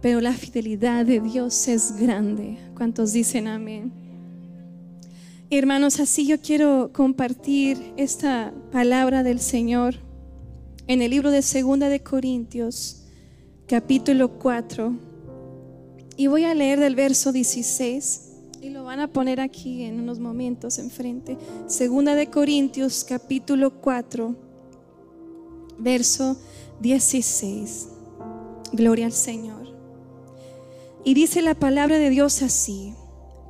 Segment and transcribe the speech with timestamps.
[0.00, 2.58] pero la fidelidad de Dios es grande.
[2.76, 3.92] ¿Cuántos dicen amén?
[5.50, 9.94] Hermanos, así yo quiero compartir esta palabra del Señor
[10.88, 13.04] en el libro de Segunda de Corintios,
[13.66, 14.92] capítulo 4.
[16.16, 18.22] Y voy a leer del verso 16
[18.60, 21.38] y lo van a poner aquí en unos momentos enfrente.
[21.68, 24.34] Segunda de Corintios, capítulo 4,
[25.78, 26.36] verso
[26.80, 27.88] 16.
[28.72, 29.65] Gloria al Señor.
[31.06, 32.92] Y dice la palabra de Dios así.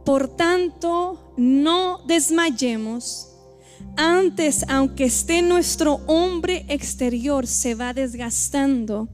[0.05, 3.28] Por tanto, no desmayemos.
[3.97, 9.09] Antes, aunque esté nuestro hombre exterior se va desgastando,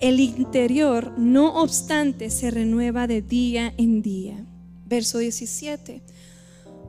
[0.00, 4.44] el interior, no obstante, se renueva de día en día.
[4.84, 6.02] Verso 17.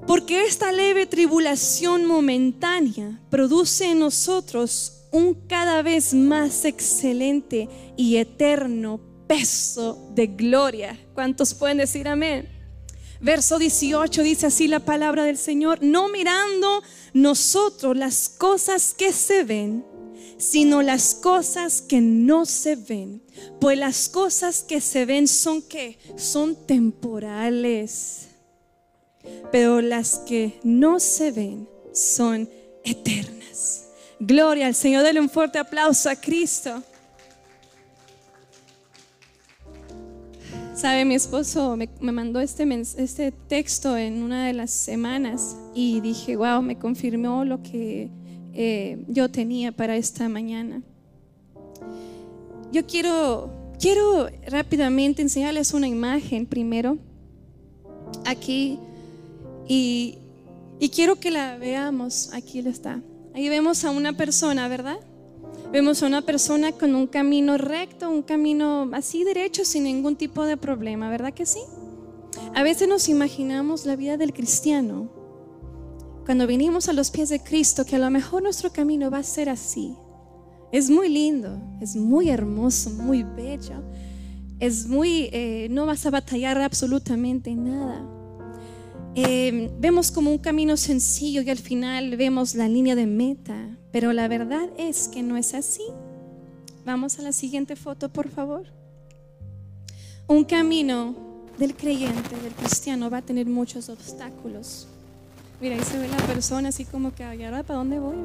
[0.07, 8.99] Porque esta leve tribulación momentánea produce en nosotros un cada vez más excelente y eterno
[9.27, 10.97] peso de gloria.
[11.13, 12.49] ¿Cuántos pueden decir amén?
[13.19, 19.43] Verso 18 dice así la palabra del Señor, no mirando nosotros las cosas que se
[19.43, 19.83] ven,
[20.37, 23.23] sino las cosas que no se ven.
[23.59, 28.27] Pues las cosas que se ven son que son temporales,
[29.51, 32.49] pero las que no se ven son
[32.83, 33.87] eternas.
[34.19, 36.83] Gloria al Señor, denle un fuerte aplauso a Cristo.
[40.77, 42.63] Sabe, mi esposo me, mandó este,
[42.97, 48.11] este texto en una de las semanas y dije, wow, me confirmó lo que
[48.53, 50.83] eh, yo tenía para esta mañana.
[52.71, 56.99] Yo quiero, quiero rápidamente enseñarles una imagen primero
[58.23, 58.77] aquí
[59.67, 60.19] y,
[60.79, 62.29] y quiero que la veamos.
[62.33, 63.01] Aquí está.
[63.33, 64.99] Ahí vemos a una persona, ¿verdad?
[65.71, 70.45] Vemos a una persona con un camino recto, un camino así derecho, sin ningún tipo
[70.45, 71.59] de problema, ¿verdad que sí?
[72.55, 75.09] A veces nos imaginamos la vida del cristiano
[76.25, 79.23] cuando venimos a los pies de Cristo, que a lo mejor nuestro camino va a
[79.23, 79.95] ser así.
[80.73, 83.81] Es muy lindo, es muy hermoso, muy bello.
[84.59, 88.16] Es muy, eh, no vas a batallar absolutamente nada.
[89.19, 93.75] Eh, vemos como un camino sencillo y al final vemos la línea de meta.
[93.91, 95.81] Pero la verdad es que no es así.
[96.85, 98.67] Vamos a la siguiente foto, por favor.
[100.27, 101.15] Un camino
[101.57, 104.87] del creyente, del cristiano, va a tener muchos obstáculos.
[105.59, 108.17] Mira, ahí se ve la persona así como que, ahora para dónde voy?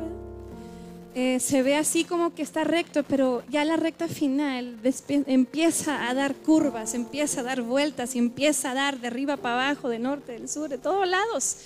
[1.15, 4.78] Eh, se ve así como que está recto, pero ya la recta final
[5.27, 9.71] empieza a dar curvas, empieza a dar vueltas y empieza a dar de arriba para
[9.71, 11.59] abajo, de norte, del sur, de todos lados.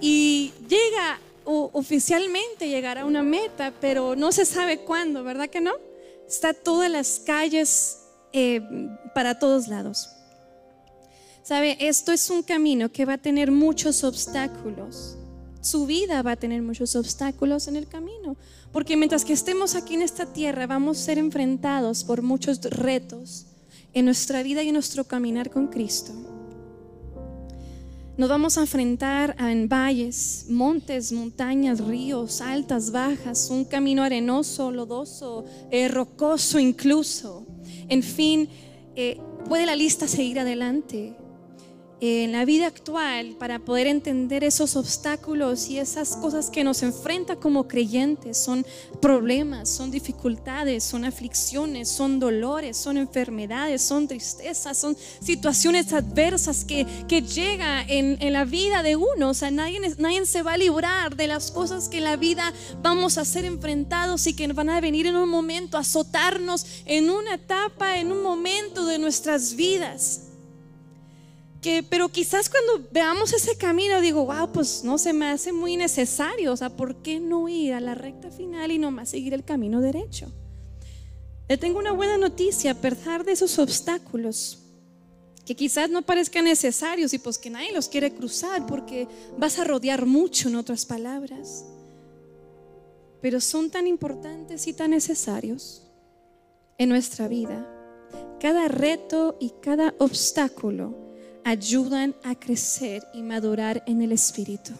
[0.00, 5.72] Y llega oficialmente llegar a una meta, pero no se sabe cuándo, ¿verdad que no?
[6.28, 7.98] Está todas las calles
[8.32, 8.60] eh,
[9.14, 10.10] para todos lados.
[11.42, 11.76] ¿Sabe?
[11.80, 15.16] Esto es un camino que va a tener muchos obstáculos.
[15.60, 18.36] Su vida va a tener muchos obstáculos en el camino.
[18.76, 23.46] Porque mientras que estemos aquí en esta tierra, vamos a ser enfrentados por muchos retos
[23.94, 26.12] en nuestra vida y en nuestro caminar con Cristo.
[28.18, 35.46] Nos vamos a enfrentar en valles, montes, montañas, ríos, altas, bajas, un camino arenoso, lodoso,
[35.70, 37.46] eh, rocoso incluso.
[37.88, 38.46] En fin,
[38.94, 41.16] eh, puede la lista seguir adelante
[42.00, 47.36] en la vida actual para poder entender esos obstáculos y esas cosas que nos enfrenta
[47.36, 48.36] como creyentes.
[48.36, 48.66] Son
[49.00, 56.86] problemas, son dificultades, son aflicciones, son dolores, son enfermedades, son tristezas, son situaciones adversas que,
[57.08, 59.30] que llega en, en, la vida de uno.
[59.30, 62.52] O sea, nadie, nadie se va a librar de las cosas que en la vida
[62.82, 67.08] vamos a ser enfrentados y que van a venir en un momento a azotarnos en
[67.10, 70.25] una etapa, en un momento de nuestras vidas
[71.88, 76.52] pero quizás cuando veamos ese camino digo, wow, pues no se me hace muy necesario,
[76.52, 79.80] o sea, ¿por qué no ir a la recta final y nomás seguir el camino
[79.80, 80.30] derecho?
[81.48, 84.58] Le tengo una buena noticia, a pesar de esos obstáculos,
[85.44, 89.06] que quizás no parezcan necesarios y pues que nadie los quiere cruzar porque
[89.38, 91.64] vas a rodear mucho, en otras palabras,
[93.20, 95.82] pero son tan importantes y tan necesarios
[96.78, 97.66] en nuestra vida.
[98.40, 101.05] Cada reto y cada obstáculo
[101.46, 104.72] ayudan a crecer y madurar en el Espíritu.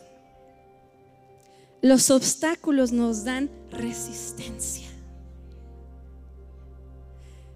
[1.81, 4.89] Los obstáculos nos dan resistencia.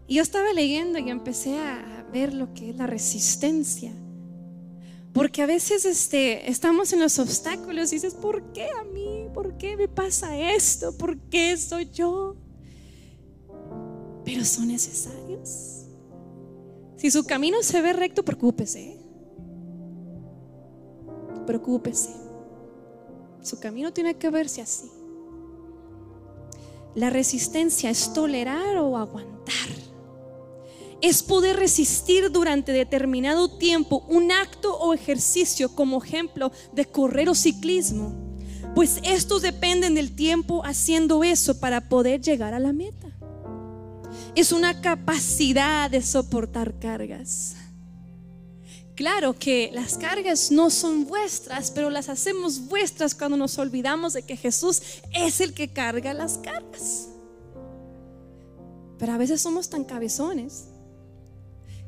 [0.07, 3.93] Y yo estaba leyendo y empecé a ver lo que es la resistencia.
[5.13, 9.27] Porque a veces este, estamos en los obstáculos y dices, ¿por qué a mí?
[9.35, 10.97] ¿Por qué me pasa esto?
[10.97, 12.37] ¿Por qué soy yo?
[14.25, 15.87] Pero son necesarios
[16.97, 19.00] Si su camino se ve recto, preocúpese.
[21.51, 22.11] Preocúpese.
[23.43, 24.89] Su camino tiene que verse así.
[26.95, 29.69] La resistencia es tolerar o aguantar.
[31.01, 37.35] Es poder resistir durante determinado tiempo un acto o ejercicio como ejemplo de correr o
[37.35, 38.15] ciclismo.
[38.77, 43.11] Pues estos dependen del tiempo haciendo eso para poder llegar a la meta
[44.35, 47.57] es una capacidad de soportar cargas.
[49.01, 54.25] Claro que las cargas no son vuestras, pero las hacemos vuestras cuando nos olvidamos de
[54.25, 54.83] que Jesús
[55.15, 57.09] es el que carga las cargas.
[58.99, 60.67] Pero a veces somos tan cabezones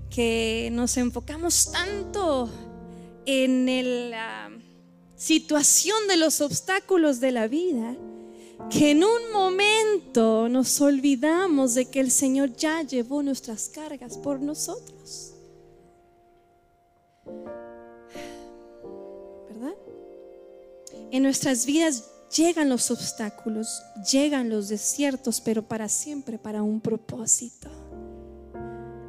[0.08, 2.48] que nos enfocamos tanto
[3.26, 4.50] en la
[5.14, 7.94] situación de los obstáculos de la vida
[8.70, 14.40] que en un momento nos olvidamos de que el Señor ya llevó nuestras cargas por
[14.40, 15.31] nosotros.
[19.48, 19.74] ¿Verdad?
[21.10, 27.68] En nuestras vidas llegan los obstáculos, llegan los desiertos, pero para siempre, para un propósito.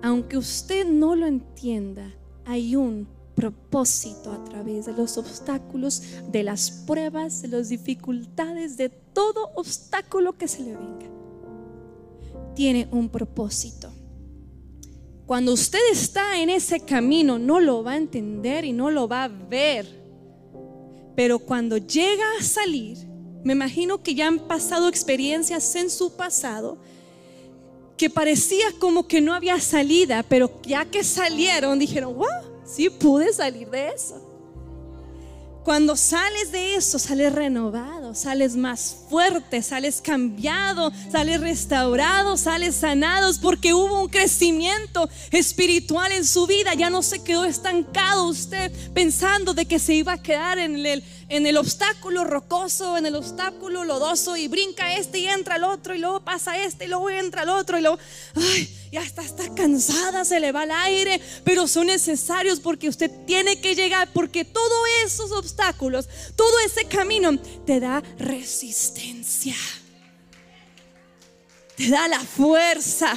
[0.02, 2.12] Aunque usted no lo entienda,
[2.46, 8.90] hay un propósito a través de los obstáculos, de las pruebas, de las dificultades, de
[8.90, 11.08] todo obstáculo que se le venga.
[12.56, 13.90] Tiene un propósito.
[15.26, 19.24] Cuando usted está en ese camino no lo va a entender y no lo va
[19.24, 19.88] a ver.
[21.16, 22.98] Pero cuando llega a salir,
[23.44, 26.78] me imagino que ya han pasado experiencias en su pasado
[27.98, 33.32] que parecía como que no había salida, pero ya que salieron dijeron, wow, Sí pude
[33.34, 34.23] salir de eso.
[35.64, 43.40] Cuando sales de eso, sales renovado, sales más fuerte, sales cambiado, sales restaurado, sales sanados
[43.40, 46.74] porque hubo un crecimiento espiritual en su vida.
[46.74, 51.02] Ya no se quedó estancado usted pensando de que se iba a quedar en el,
[51.34, 55.96] en el obstáculo rocoso, en el obstáculo lodoso y brinca este y entra el otro
[55.96, 57.98] y luego pasa este y luego entra el otro y luego,
[58.36, 63.10] ay, ya está, está cansada, se le va el aire, pero son necesarios porque usted
[63.26, 67.36] tiene que llegar, porque todos esos obstáculos, todo ese camino
[67.66, 69.56] te da resistencia,
[71.76, 73.12] te da la fuerza,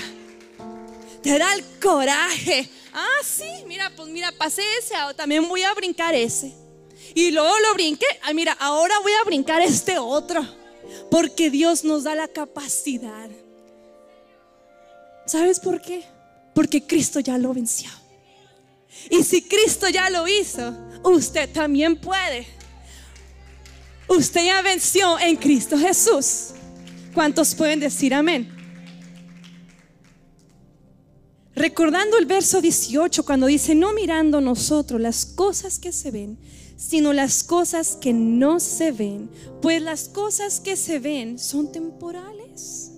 [1.23, 2.71] te da el coraje.
[2.95, 6.66] Ah, sí, mira, pues mira, pasé ese, también voy a brincar ese.
[7.15, 10.47] Y luego lo brinqué, ah, mira, ahora voy a brincar este otro,
[11.11, 13.29] porque Dios nos da la capacidad
[15.27, 16.05] ¿Sabes por qué?
[16.55, 17.91] Porque Cristo ya lo venció.
[19.11, 22.47] Y si Cristo ya lo hizo, usted también puede.
[24.09, 26.51] Usted ya venció en Cristo Jesús.
[27.13, 28.53] ¿Cuántos pueden decir amén?
[31.57, 36.39] Recordando el verso 18 cuando dice, no mirando nosotros las cosas que se ven,
[36.77, 39.31] sino las cosas que no se ven,
[39.61, 42.93] pues las cosas que se ven son temporales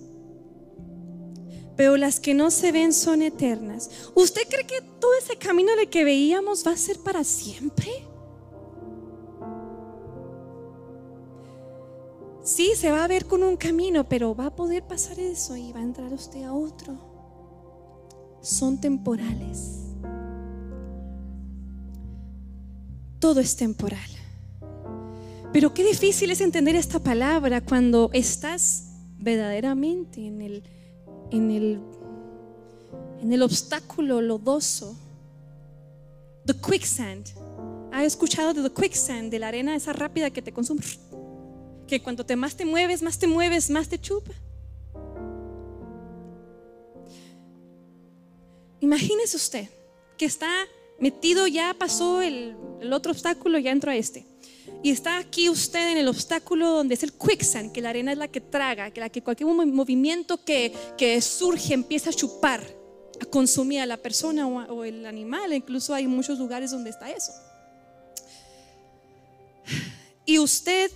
[1.79, 3.89] pero las que no se ven son eternas.
[4.13, 7.87] ¿Usted cree que todo ese camino de que veíamos va a ser para siempre?
[12.43, 15.71] Sí, se va a ver con un camino, pero va a poder pasar eso y
[15.71, 16.97] va a entrar usted a otro.
[18.41, 19.88] Son temporales.
[23.19, 24.09] Todo es temporal.
[25.51, 28.85] Pero qué difícil es entender esta palabra cuando estás
[29.17, 30.63] verdaderamente en el
[31.31, 31.81] en el,
[33.21, 34.97] en el obstáculo lodoso.
[36.45, 37.27] The quicksand.
[37.91, 39.31] ¿Ha escuchado de the quicksand?
[39.31, 40.81] De la arena esa rápida que te consume.
[41.87, 44.31] Que cuanto te más te mueves, más te mueves, más te chupa.
[48.79, 49.67] Imagínese usted
[50.17, 50.47] que está
[50.99, 52.55] metido, ya pasó el,
[52.91, 54.25] otro obstáculo, ya entró a este.
[54.81, 58.17] Y está aquí usted en el obstáculo donde es el quicksand, que la arena es
[58.17, 62.63] la que traga, que la que cualquier movimiento que, surge empieza a chupar,
[63.21, 65.53] a consumir a la persona o el animal.
[65.53, 67.31] Incluso hay muchos lugares donde está eso.
[70.25, 70.91] Y usted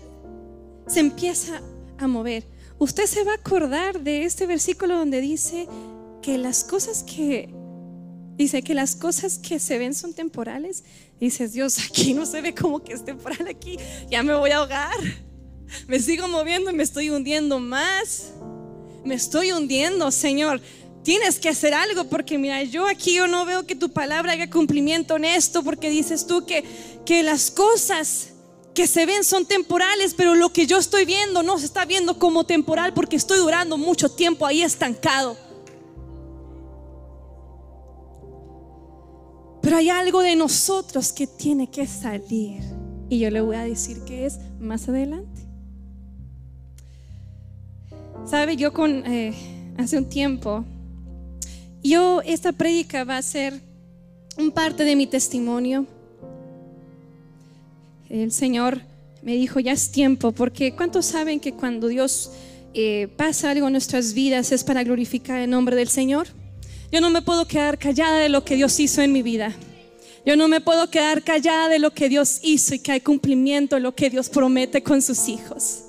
[0.88, 1.62] se empieza
[1.98, 2.46] a mover.
[2.78, 5.68] Usted se va a acordar de este versículo donde dice
[6.22, 7.54] que las cosas que
[8.36, 10.84] Dice que las cosas que se ven son temporales.
[11.20, 13.78] Dices, Dios, aquí no se ve como que es temporal, aquí
[14.10, 14.98] ya me voy a ahogar.
[15.88, 18.34] Me sigo moviendo y me estoy hundiendo más.
[19.04, 20.62] Me estoy hundiendo, Señor.
[21.04, 24.50] Tienes que hacer algo porque mira, yo aquí yo no veo que tu palabra haga
[24.50, 26.64] cumplimiento en esto porque dices tú que,
[27.06, 28.30] que las cosas
[28.74, 32.18] que se ven son temporales, pero lo que yo estoy viendo no se está viendo
[32.18, 35.38] como temporal porque estoy durando mucho tiempo ahí estancado.
[39.64, 42.62] Pero hay algo de nosotros que tiene que salir.
[43.08, 45.42] Y yo le voy a decir que es más adelante.
[48.26, 49.34] Sabe, yo con eh,
[49.78, 50.66] hace un tiempo,
[51.82, 53.62] yo esta prédica va a ser
[54.38, 55.88] un parte de mi testimonio.
[58.10, 58.82] El Señor
[59.22, 62.32] me dijo, ya es tiempo, porque ¿cuántos saben que cuando Dios
[62.74, 66.28] eh, pasa algo en nuestras vidas es para glorificar el nombre del Señor?
[66.94, 69.52] Yo no me puedo quedar callada de lo que Dios hizo en mi vida.
[70.28, 73.80] Yo no me puedo quedar callada de lo que Dios hizo y que hay cumplimiento,
[73.80, 75.86] lo que Dios promete con sus hijos.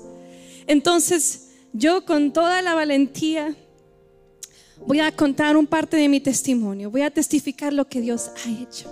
[0.65, 3.55] Entonces, yo con toda la valentía
[4.87, 8.63] voy a contar un parte de mi testimonio, voy a testificar lo que Dios ha
[8.63, 8.91] hecho.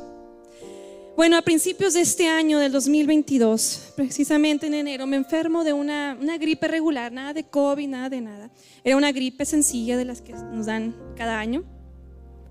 [1.17, 6.15] Bueno, a principios de este año, del 2022, precisamente en enero, me enfermo de una,
[6.22, 8.51] una, gripe regular, nada de COVID, nada de nada.
[8.84, 11.73] Era una gripe sencilla de las que nos dan cada año.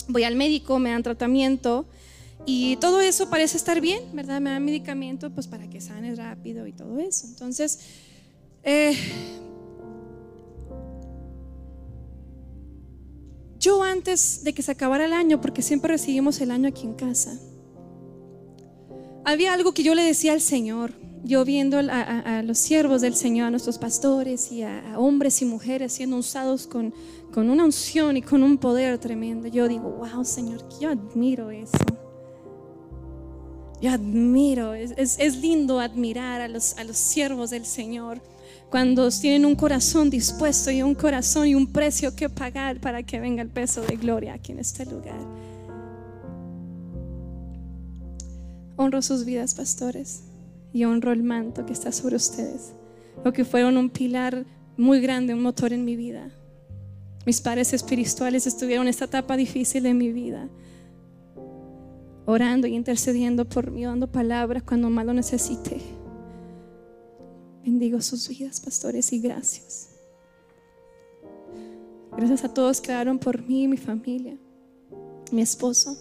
[0.09, 1.87] Voy al médico, me dan tratamiento
[2.45, 4.41] y todo eso parece estar bien, ¿verdad?
[4.41, 7.27] Me dan medicamento pues para que sane rápido y todo eso.
[7.27, 7.79] Entonces,
[8.65, 8.97] eh,
[13.59, 16.95] yo antes de que se acabara el año, porque siempre recibimos el año aquí en
[16.95, 17.39] casa,
[19.25, 20.93] había algo que yo le decía al Señor,
[21.25, 25.93] yo viendo a, los siervos del Señor, a nuestros pastores y a, hombres y mujeres
[25.93, 26.93] siendo usados con,
[27.33, 31.79] con, una unción y con un poder tremendo, yo digo, wow Señor, yo admiro eso.
[33.81, 38.23] Yo admiro, es, es, lindo admirar a los, a los siervos del Señor
[38.71, 43.19] cuando tienen un corazón dispuesto y un corazón y un precio que pagar para que
[43.19, 45.19] venga el peso de gloria aquí en este lugar.
[48.77, 50.23] Honro sus vidas, pastores,
[50.73, 52.73] y honro el manto que está sobre ustedes,
[53.25, 54.47] lo que fueron un pilar
[54.77, 56.31] muy grande, un motor en mi vida.
[57.25, 60.49] Mis padres espirituales estuvieron en esta etapa difícil de mi vida,
[62.27, 65.81] orando y intercediendo por mí, dando palabras cuando más lo necesité.
[67.65, 69.91] Bendigo sus vidas, pastores, y gracias.
[72.17, 74.37] Gracias a todos que oraron por mí, mi familia,
[75.31, 75.97] mi esposo.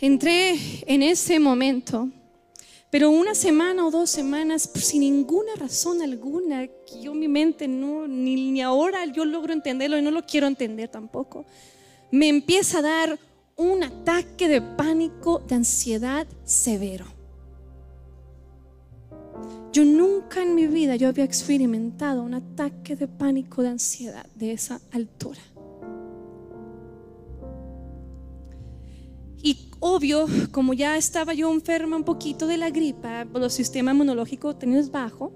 [0.00, 0.56] Entré
[0.86, 2.08] en ese momento,
[2.90, 7.68] pero una semana o dos semanas, pues, sin ninguna razón alguna, que yo mi mente
[7.68, 11.44] no, ni, ni ahora yo logro entenderlo y no lo quiero entender tampoco,
[12.10, 13.18] me empieza a dar
[13.56, 17.04] un ataque de pánico, de ansiedad severo.
[19.72, 24.52] Yo nunca en mi vida yo había experimentado un ataque de pánico, de ansiedad de
[24.52, 25.40] esa altura.
[29.42, 34.58] Y obvio, como ya estaba yo enferma un poquito de la gripa, los sistemas inmunológicos
[34.58, 35.32] tenías bajo,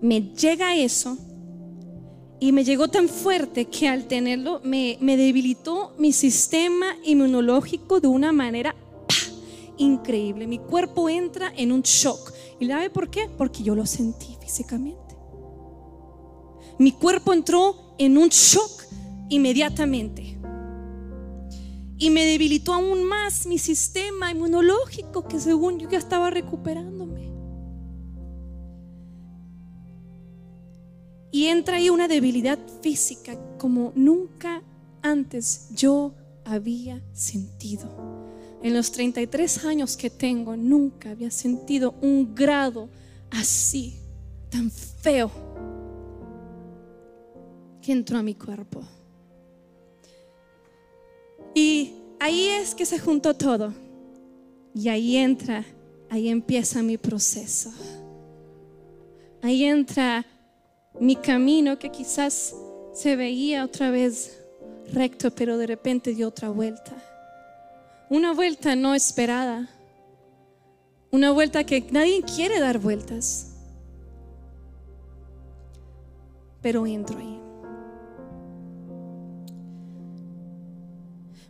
[0.00, 1.16] me llega eso
[2.40, 8.32] y me llegó tan fuerte que al tenerlo me, debilitó mi sistema inmunológico de una
[8.32, 8.74] manera
[9.78, 10.48] increíble.
[10.48, 12.32] Mi cuerpo entra en un shock.
[12.58, 13.28] ¿Y sabe por qué?
[13.38, 15.16] Porque yo lo sentí físicamente.
[16.78, 18.82] Mi cuerpo entró en un shock
[19.28, 20.31] inmediatamente
[21.98, 27.30] y me debilitó aún más mi sistema inmunológico que según yo ya estaba recuperándome.
[31.30, 34.62] Y entra ahí una debilidad física como nunca
[35.00, 37.88] antes yo había sentido.
[38.62, 42.88] En los 33 años que tengo, nunca había sentido un grado
[43.30, 43.96] así,
[44.50, 45.30] tan feo,
[47.80, 48.82] que entró a mi cuerpo.
[51.54, 53.72] Y ahí es que se juntó todo.
[54.74, 55.64] Y ahí entra,
[56.08, 57.70] ahí empieza mi proceso.
[59.42, 60.24] Ahí entra
[61.00, 62.54] mi camino que quizás
[62.94, 64.38] se veía otra vez
[64.92, 66.92] recto, pero de repente dio otra vuelta.
[68.08, 69.68] Una vuelta no esperada.
[71.10, 73.48] Una vuelta que nadie quiere dar vueltas.
[76.62, 77.41] Pero entro ahí.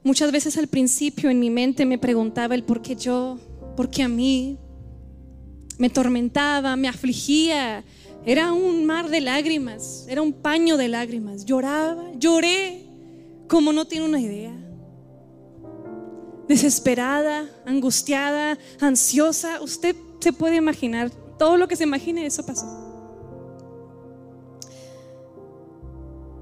[0.04, 3.38] Muchas veces al principio en mi mente me preguntaba el por qué yo,
[3.76, 4.59] por qué a mí.
[5.78, 7.85] Me tormentaba, me afligía.
[8.25, 11.44] Era un mar de lágrimas, era un paño de lágrimas.
[11.44, 12.87] Lloraba, lloré
[13.49, 14.56] como no tiene una idea.
[16.49, 19.61] Desesperada, angustiada, ansiosa.
[19.61, 22.66] Usted se puede imaginar, todo lo que se imagine, eso pasó.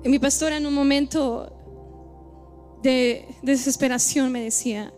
[0.02, 1.59] Y mi pastora en un momento
[2.82, 4.92] de desesperación me decía,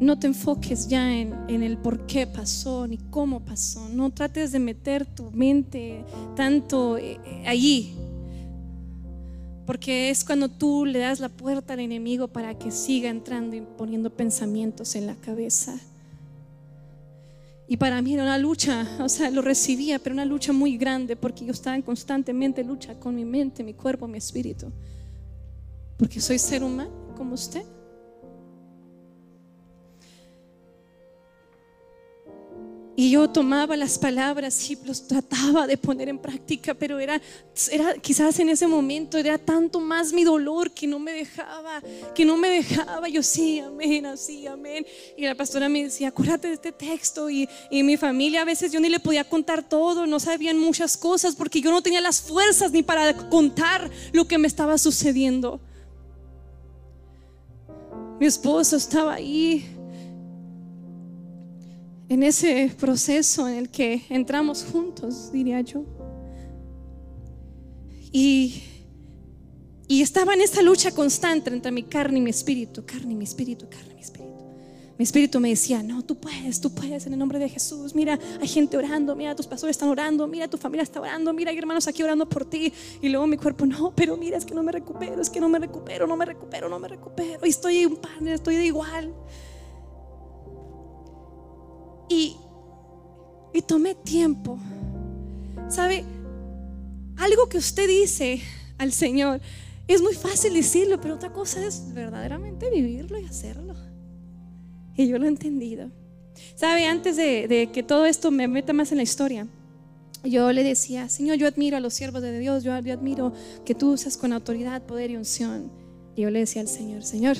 [0.00, 4.58] no te enfoques ya en, el por qué pasó ni cómo pasó, no trates de
[4.58, 6.04] meter tu mente
[6.36, 7.94] tanto eh, allí,
[9.66, 13.62] Porque es cuando tú le das la puerta al enemigo para que siga entrando y
[13.62, 15.74] poniendo pensamientos en la cabeza.
[17.66, 21.16] Y para mí era una lucha, o sea, lo recibía, pero una lucha muy grande
[21.16, 24.70] porque yo estaba en constantemente lucha con mi mente, mi cuerpo, mi espíritu.
[25.96, 27.64] Porque soy ser humano como usted.
[32.96, 37.20] Y yo tomaba las palabras y los trataba de poner en práctica, pero era,
[37.72, 41.82] era quizás en ese momento era tanto más mi dolor que no me dejaba,
[42.14, 43.08] que no me dejaba.
[43.08, 44.86] Yo sí, amén, así, amén.
[45.16, 47.28] Y la pastora me decía, acuérdate de este texto.
[47.28, 50.96] Y, y mi familia a veces yo ni le podía contar todo, no sabían muchas
[50.96, 55.60] cosas porque yo no tenía las fuerzas ni para contar lo que me estaba sucediendo.
[58.24, 59.66] Mi esposo estaba ahí
[62.08, 65.84] en ese proceso en el que entramos juntos, diría yo.
[68.10, 68.62] Y,
[69.88, 73.24] y estaba en esa lucha constante entre mi carne y mi espíritu, carne y mi
[73.24, 74.33] espíritu, carne y mi espíritu.
[74.96, 77.94] Mi espíritu me decía, no, tú puedes, tú puedes en el nombre de Jesús.
[77.94, 81.50] Mira, hay gente orando, mira, tus pastores están orando, mira, tu familia está orando, mira,
[81.50, 82.72] hay hermanos aquí orando por ti.
[83.02, 85.48] Y luego mi cuerpo, no, pero mira, es que no me recupero, es que no
[85.48, 87.44] me recupero, no me recupero, no me recupero.
[87.44, 89.12] Y estoy un pan, estoy de igual.
[92.08, 92.36] Y,
[93.52, 94.58] y tomé tiempo.
[95.68, 96.04] ¿Sabe?
[97.16, 98.40] Algo que usted dice
[98.78, 99.40] al Señor
[99.86, 103.73] es muy fácil decirlo, pero otra cosa es verdaderamente vivirlo y hacerlo.
[104.96, 105.90] Y yo lo he entendido.
[106.54, 106.86] ¿Sabe?
[106.86, 109.46] Antes de, que todo esto me meta más en la historia,
[110.24, 113.32] yo le decía, Señor, yo admiro a los siervos de Dios, yo, yo admiro
[113.64, 115.70] que tú usas con autoridad, poder y unción.
[116.16, 117.36] Y yo le decía al Señor, Señor,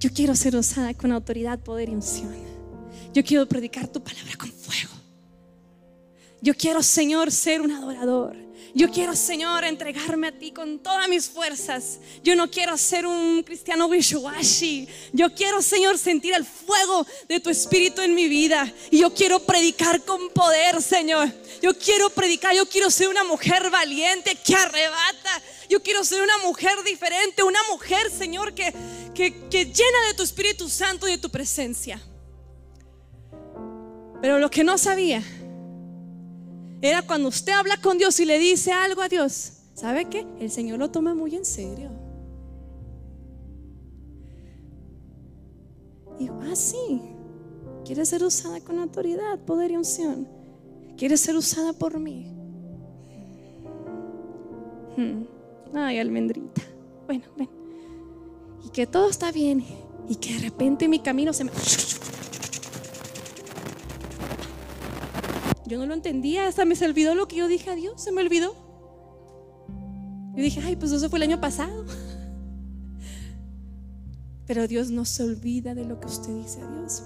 [0.00, 2.30] yo quiero ser usada con autoridad, poder y unción.
[3.14, 4.90] Yo quiero predicar tu palabra con fuego.
[6.40, 8.41] Yo quiero, Señor, ser un adorador.
[8.74, 11.98] Yo quiero, Señor, entregarme a ti con todas mis fuerzas.
[12.24, 17.50] Yo no quiero ser un cristiano wishy Yo quiero, Señor, sentir el fuego de tu
[17.50, 18.72] espíritu en mi vida.
[18.90, 21.30] Y yo quiero predicar con poder, Señor.
[21.60, 25.42] Yo quiero predicar, yo quiero ser una mujer valiente que arrebata.
[25.68, 28.72] Yo quiero ser una mujer diferente, una mujer, Señor, que,
[29.14, 32.00] que, que llena de tu Espíritu Santo y de tu presencia.
[34.22, 35.22] Pero lo que no sabía
[36.82, 40.26] era cuando usted habla con Dios y le dice algo a Dios, ¿sabe qué?
[40.40, 41.90] El Señor lo toma muy en serio.
[46.18, 47.00] Y ah, sí,
[47.84, 50.26] quiere ser usada con autoridad, poder y unción.
[50.96, 52.26] Quiere ser usada por mí.
[54.96, 55.24] Hmm.
[55.74, 56.62] Ay, almendrita.
[57.06, 57.48] Bueno, ven.
[58.64, 59.64] Y que todo está bien.
[60.08, 61.52] Y que de repente mi camino se me...
[65.72, 68.12] Yo no lo entendía, hasta me se olvidó lo que yo dije a Dios, se
[68.12, 68.54] me olvidó.
[70.36, 71.86] Yo dije, ay, pues eso fue el año pasado.
[74.46, 77.04] Pero Dios no se olvida de lo que usted dice a Dios.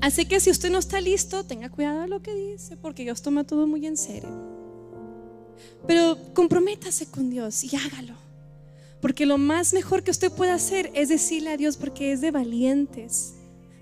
[0.00, 3.22] Así que si usted no está listo, tenga cuidado de lo que dice, porque Dios
[3.22, 4.28] toma todo muy en serio.
[5.86, 8.14] Pero comprométase con Dios y hágalo.
[9.00, 12.32] Porque lo más mejor que usted puede hacer es decirle a Dios, porque es de
[12.32, 13.34] valientes,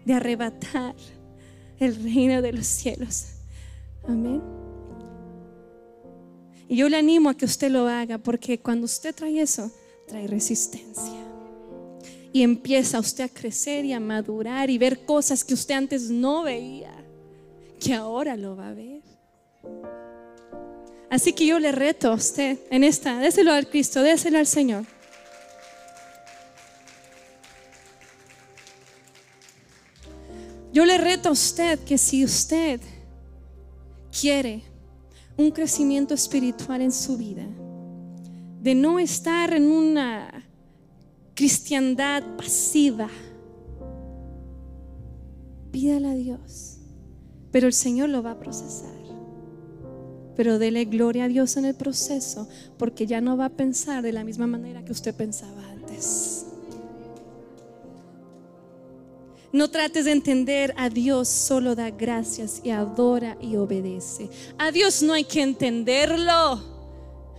[0.04, 0.94] de arrebatar
[1.78, 3.28] el reino de los cielos.
[4.06, 4.42] Amén.
[6.68, 9.70] Y yo le animo a que usted lo haga porque cuando usted trae eso,
[10.06, 11.22] trae resistencia.
[12.32, 16.42] Y empieza usted a crecer y a madurar y ver cosas que usted antes no
[16.42, 16.92] veía,
[17.78, 19.02] que ahora lo va a ver.
[21.10, 24.84] Así que yo le reto a usted en esta, déselo al Cristo, déselo al Señor.
[30.72, 32.80] Yo le reto a usted que si usted
[34.18, 34.62] quiere
[35.36, 37.44] un crecimiento espiritual en su vida,
[38.62, 40.48] de no estar en una
[41.34, 43.08] cristiandad pasiva,
[45.72, 46.78] pídale a Dios,
[47.50, 48.94] pero el Señor lo va a procesar.
[50.36, 54.12] Pero dele gloria a Dios en el proceso, porque ya no va a pensar de
[54.12, 56.33] la misma manera que usted pensaba antes.
[59.54, 64.28] No trates de entender a Dios, solo da gracias y adora y obedece.
[64.58, 66.60] A Dios no hay que entenderlo.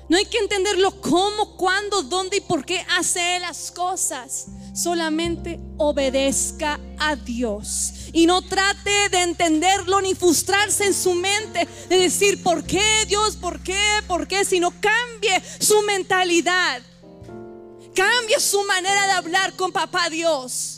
[0.08, 4.48] No hay que entenderlo cómo, cuándo, dónde y por qué hace las cosas.
[4.74, 7.92] Solamente obedezca a Dios.
[8.14, 13.36] Y no trate de entenderlo ni frustrarse en su mente de decir, ¿por qué Dios?
[13.36, 13.84] ¿Por qué?
[14.08, 14.46] ¿Por qué?
[14.46, 16.82] Sino cambie su mentalidad.
[17.94, 20.75] Cambie su manera de hablar con papá Dios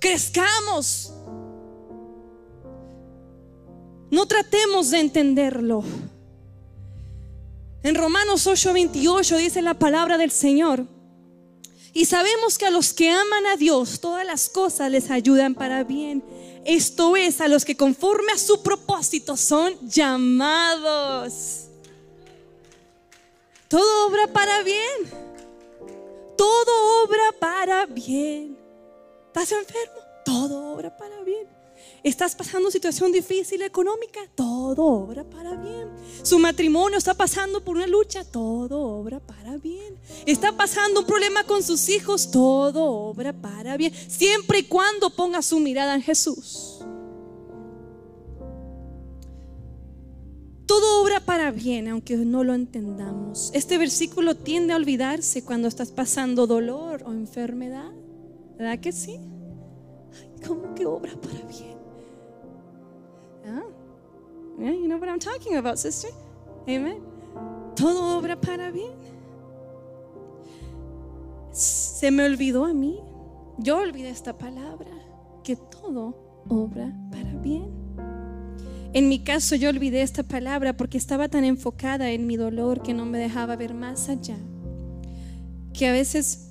[0.00, 1.12] crezcamos.
[4.10, 5.84] No tratemos de entenderlo.
[7.82, 10.86] En Romanos 8:28 dice la palabra del Señor.
[11.92, 15.84] Y sabemos que a los que aman a Dios, todas las cosas les ayudan para
[15.84, 16.22] bien.
[16.64, 21.64] Esto es, a los que conforme a su propósito son llamados.
[23.68, 25.28] Todo obra para bien.
[26.36, 28.67] Todo obra para bien.
[29.40, 30.00] ¿Estás enfermo?
[30.24, 31.46] Todo obra para bien.
[32.02, 34.18] ¿Estás pasando situación difícil económica?
[34.34, 35.88] Todo obra para bien.
[36.24, 39.96] Su matrimonio está pasando por una lucha, todo obra para bien.
[40.26, 43.92] Está pasando un problema con sus hijos, todo obra para bien.
[43.94, 46.80] Siempre y cuando ponga su mirada en Jesús.
[50.66, 53.52] Todo obra para bien, aunque no lo entendamos.
[53.54, 57.92] Este versículo tiende a olvidarse cuando estás pasando dolor o enfermedad.
[58.58, 59.20] ¿Verdad que sí?
[60.46, 61.78] ¿Cómo que obra para bien?
[63.46, 63.62] ¿Ah?
[64.58, 66.10] you know what I'm talking about, sister?
[66.66, 66.98] Amen.
[67.76, 68.92] Todo obra para bien.
[71.52, 72.98] Se me olvidó a mí.
[73.58, 74.90] Yo olvidé esta palabra,
[75.42, 77.70] que todo obra para bien.
[78.92, 82.94] En mi caso yo olvidé esta palabra porque estaba tan enfocada en mi dolor que
[82.94, 84.36] no me dejaba ver más allá.
[85.72, 86.47] Que a veces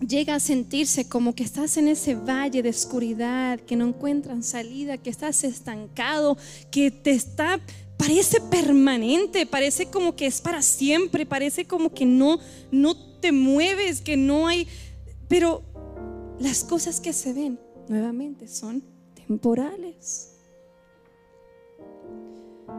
[0.00, 4.98] llega a sentirse como que estás en ese valle de oscuridad, que no encuentran salida,
[4.98, 6.36] que estás estancado,
[6.70, 7.60] que te está
[7.96, 12.38] parece permanente, parece como que es para siempre, parece como que no
[12.70, 14.66] no te mueves, que no hay,
[15.28, 15.62] pero
[16.38, 18.82] las cosas que se ven nuevamente son
[19.14, 20.32] temporales.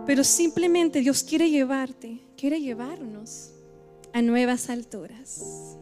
[0.06, 3.51] Pero simplemente Dios quiere llevarte, quiere llevarnos
[4.13, 5.78] a nuevas alturas.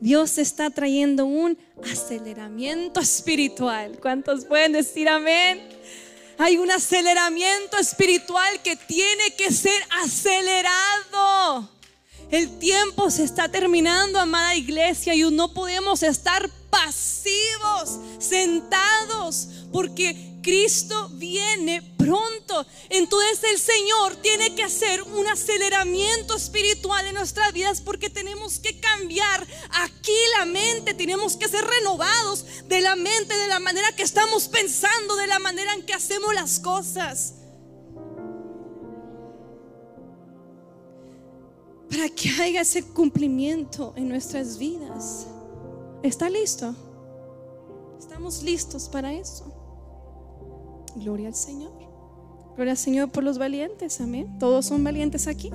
[0.00, 1.58] Dios está trayendo un
[1.90, 3.98] aceleramiento espiritual.
[4.00, 5.62] ¿Cuántos pueden decir amén?
[6.38, 11.70] Hay un aceleramiento espiritual que tiene que ser acelerado.
[12.30, 21.10] El tiempo se está terminando, amada iglesia, y no podemos estar pasivos, sentados, porque Cristo
[21.14, 22.64] viene pronto.
[22.88, 28.78] Entonces el Señor tiene que hacer un aceleramiento espiritual en nuestras vidas porque tenemos que
[28.78, 34.04] cambiar aquí la mente, tenemos que ser renovados de la mente, de la manera que
[34.04, 37.34] estamos pensando, de la manera en que hacemos las cosas.
[41.90, 45.26] Para que haya ese cumplimiento en nuestras vidas.
[46.04, 46.72] ¿Está listo?
[47.98, 49.55] Estamos listos para eso.
[50.96, 51.72] Gloria al Señor.
[52.56, 54.00] Gloria al Señor por los valientes.
[54.00, 54.38] Amén.
[54.38, 55.50] Todos son valientes aquí.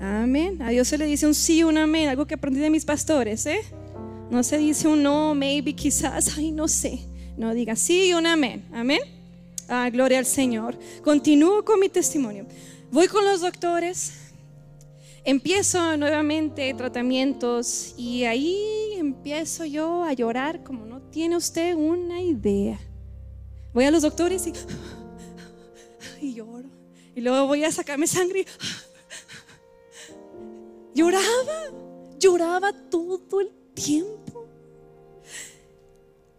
[0.00, 0.60] Amén.
[0.62, 2.08] A Dios se le dice un sí, un amén.
[2.08, 3.46] Algo que aprendí de mis pastores.
[3.46, 3.60] ¿eh?
[4.30, 6.34] No se dice un no, maybe, quizás.
[6.38, 7.00] Ay, no sé.
[7.36, 8.64] No diga sí y un amén.
[8.72, 9.00] Amén.
[9.68, 10.78] Ah, gloria al Señor.
[11.04, 12.46] Continúo con mi testimonio.
[12.90, 14.12] Voy con los doctores.
[15.24, 22.80] Empiezo nuevamente tratamientos y ahí empiezo yo a llorar como no tiene usted una idea.
[23.78, 24.52] Voy a los doctores y,
[26.20, 26.68] y lloro.
[27.14, 28.44] Y luego voy a sacarme sangre.
[30.96, 31.70] Lloraba,
[32.18, 34.48] lloraba todo el tiempo.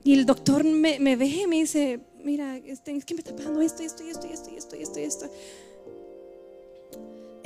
[0.04, 3.62] Y el doctor me, ve y me dice, mira, este, es que me está pasando
[3.62, 5.32] esto, esto, esto, esto, esto, esto, esto.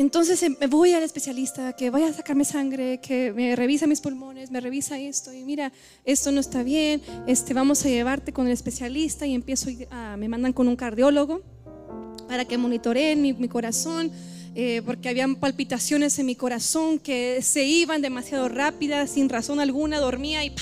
[0.04, 4.02] Entonces em, me voy al especialista que vaya a sacarme sangre, que me revisa mis
[4.02, 5.72] pulmones, me revisa esto y mira,
[6.04, 10.28] esto no está bien, este, vamos a llevarte con el especialista y empiezo a, me
[10.28, 11.42] mandan con un cardiólogo
[12.28, 14.12] para que monitoreen mi, mi corazón.
[14.56, 19.98] Eh, porque habían palpitaciones en mi corazón que se iban demasiado rápidas, sin razón alguna,
[20.00, 20.62] dormía y pa,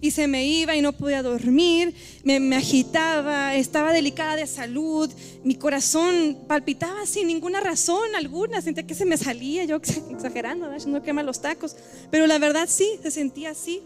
[0.00, 5.10] y se me iba y no podía dormir, me, agitaba, estaba delicada de salud,
[5.44, 9.76] mi corazón palpitaba sin ninguna razón alguna, sentía que se me salía, yo
[10.10, 11.76] exagerando, no quema los tacos,
[12.10, 13.82] pero la verdad sí, se sentía así.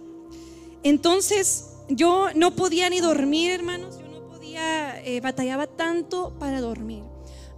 [0.83, 7.05] Entonces yo no podía ni dormir, hermanos, yo no podía, eh, batallaba tanto para dormir,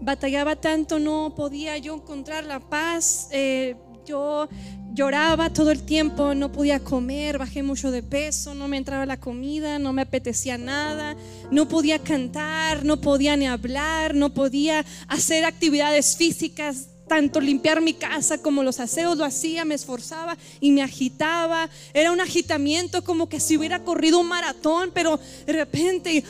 [0.01, 3.29] batallaba tanto, no podía yo encontrar la paz.
[3.31, 4.49] Eh, yo
[4.95, 9.19] lloraba todo el tiempo, no podía comer, bajé mucho de peso, no me entraba la
[9.19, 11.17] comida, no me apetecía nada,
[11.51, 17.95] no podía cantar, no podía ni hablar, no podía hacer actividades físicas, tanto limpiar mi
[17.95, 21.69] casa como los aseos lo hacía, me esforzaba y me agitaba.
[21.93, 26.25] Era un agitamiento como que si hubiera corrido un maratón, pero de repente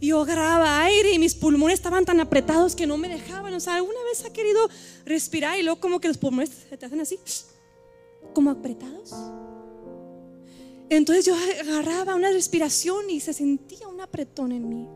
[0.00, 3.52] yo agarraba aire y mis pulmones estaban tan apretados que no me dejaban.
[3.54, 4.68] O sea, ¿alguna vez ha querido
[5.04, 7.18] respirar y luego como que los pulmones se te hacen así,
[8.34, 9.14] como apretados?
[10.88, 14.88] Entonces yo agarraba una respiración y se sentía un apretón en mí.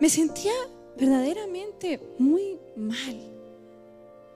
[0.00, 0.52] me sentía
[0.96, 3.16] verdaderamente muy mal.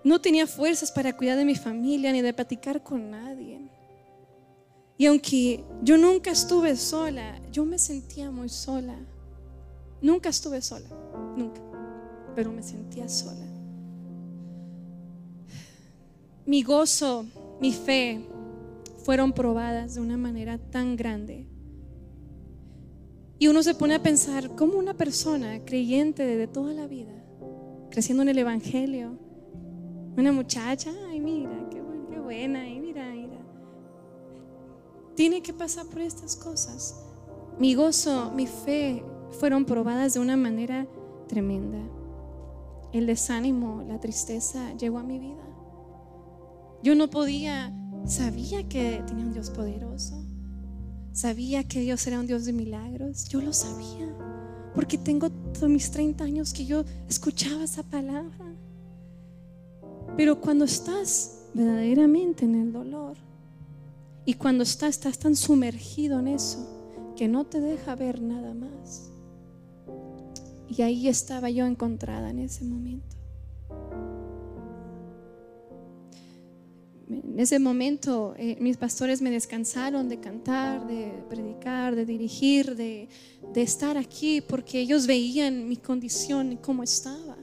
[0.05, 3.61] No tenía fuerzas para cuidar de mi familia ni de platicar con nadie.
[5.03, 8.95] Y aunque yo nunca estuve sola, yo me sentía muy sola.
[10.01, 10.87] Nunca estuve sola,
[11.37, 11.61] nunca,
[12.37, 13.45] pero me sentía sola.
[16.47, 17.27] Mi gozo,
[17.61, 18.21] mi fe
[18.99, 21.49] fueron probadas de una manera tan grande.
[23.41, 27.25] Y uno se pone a pensar cómo una persona creyente de toda la vida,
[27.91, 29.19] creciendo en el Evangelio,
[30.17, 32.82] una muchacha, ay mira, qué, qué buena, mira, mira,
[35.15, 36.97] tiene que pasar por estas cosas.
[37.59, 39.05] Mi gozo, mi fe
[39.39, 40.87] fueron probadas de una manera
[41.29, 41.79] tremenda.
[42.93, 45.45] El desánimo, la tristeza llegó a mi vida.
[46.83, 47.73] Yo no podía,
[48.07, 50.23] sabía que tenía un Dios poderoso.
[51.13, 53.29] Sabía que Dios era un Dios de milagros.
[53.29, 54.15] Yo lo sabía.
[54.75, 58.57] Porque tengo todos mis 30 años que yo escuchaba esa palabra.
[60.17, 63.17] Pero cuando estás verdaderamente en el dolor
[64.25, 69.11] y cuando estás, estás tan sumergido en eso que no te deja ver nada más.
[70.69, 73.17] Y ahí estaba yo encontrada en ese momento.
[77.09, 83.09] En ese momento eh, mis pastores me descansaron de cantar, de predicar, de dirigir, de,
[83.53, 87.37] de estar aquí, porque ellos veían mi condición y cómo estaba.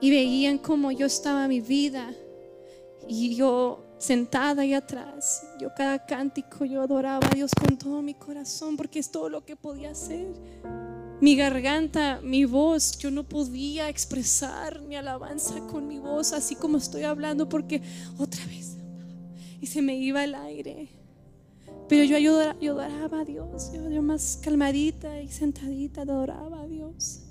[0.00, 2.12] Y veían cómo yo estaba mi vida.
[3.08, 8.14] Y yo sentada ahí atrás, yo cada cántico, yo adoraba a Dios con todo mi
[8.14, 10.32] corazón, porque es todo lo que podía hacer.
[11.20, 16.78] Mi garganta, mi voz, yo no podía expresar mi alabanza con mi voz, así como
[16.78, 17.82] estoy hablando, porque
[18.18, 18.78] otra vez
[19.60, 20.88] y se me iba el aire.
[21.88, 27.22] Pero yo, yo, adoraba a Dios, yo, yo más calmadita y sentadita adoraba a Dios.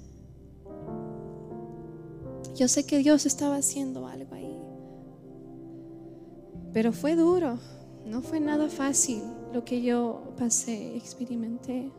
[2.55, 4.56] Yo sé que Dios estaba haciendo algo ahí.
[6.77, 7.57] Pero fue duro,
[8.05, 11.89] no fue nada fácil lo que yo pasé, experimenté.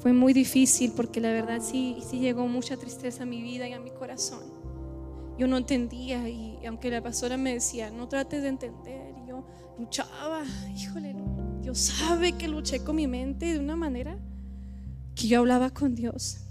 [0.00, 3.72] Fue muy difícil porque la verdad sí, sí llegó mucha tristeza a mi vida y
[3.72, 4.42] a mi corazón.
[5.38, 9.46] Yo no entendía y aunque la pastora me decía, no trates de entender, y yo
[9.78, 10.42] luchaba,
[10.76, 11.14] híjole,
[11.62, 14.18] Dios sabe que luché con mi mente de una manera
[15.14, 16.47] que yo hablaba con Dios.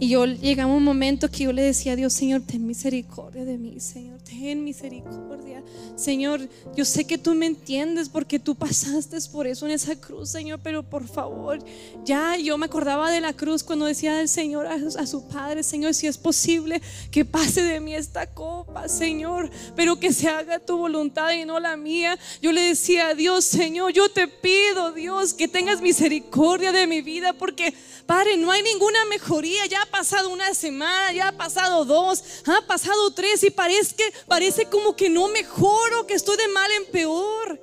[0.00, 3.56] Y yo llegaba un momento que yo le decía a Dios, Señor, ten misericordia de
[3.56, 5.62] mí, Señor, ten misericordia.
[5.96, 10.30] Señor, yo sé que tú me entiendes porque tú pasaste por eso en esa cruz,
[10.30, 11.60] Señor, pero por favor,
[12.04, 15.62] ya yo me acordaba de la cruz cuando decía del Señor a, a su Padre,
[15.62, 20.58] Señor, si es posible que pase de mí esta copa, Señor, pero que se haga
[20.58, 22.18] tu voluntad y no la mía.
[22.42, 27.00] Yo le decía a Dios, Señor, yo te pido, Dios, que tengas misericordia de mi
[27.00, 27.74] vida porque
[28.06, 29.64] Padre, no hay ninguna mejoría.
[29.66, 34.04] Ya ha pasado una semana, ya ha pasado dos, ha pasado tres y parece, que,
[34.26, 37.60] parece como que no mejoro, que estoy de mal en peor.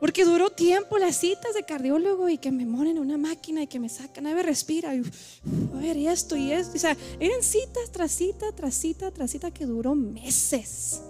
[0.00, 3.66] Porque duró tiempo las citas de cardiólogo y que me moren en una máquina y
[3.68, 6.74] que me sacan, a ver, respira, a ver, esto y esto.
[6.74, 11.02] O sea, eran citas tras cita, tras cita, tras cita que duró meses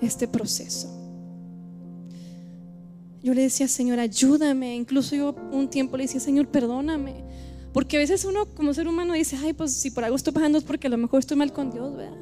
[0.00, 0.88] este proceso.
[3.22, 4.76] Yo le decía, Señor, ayúdame.
[4.76, 7.25] Incluso yo un tiempo le decía, Señor, perdóname.
[7.76, 10.56] Porque a veces uno como ser humano dice, ay, pues si por algo estoy pasando
[10.56, 12.16] es porque a lo mejor estoy mal con Dios, ¿verdad?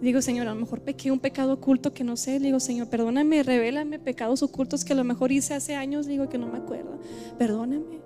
[0.00, 2.38] digo, Señor, a lo mejor pequé un pecado oculto que no sé.
[2.38, 6.28] Le digo, Señor, perdóname, revélame pecados ocultos que a lo mejor hice hace años, digo
[6.28, 7.00] que no me acuerdo.
[7.36, 8.00] Perdóname.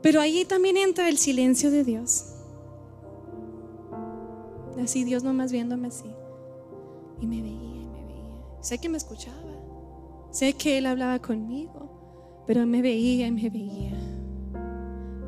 [0.00, 2.24] Pero ahí también entra el silencio de Dios.
[4.82, 6.10] Así Dios nomás viéndome así.
[7.20, 8.62] Y me veía y me veía.
[8.62, 9.36] Sé que me escuchaba.
[10.30, 14.05] Sé que Él hablaba conmigo, pero me veía y me veía.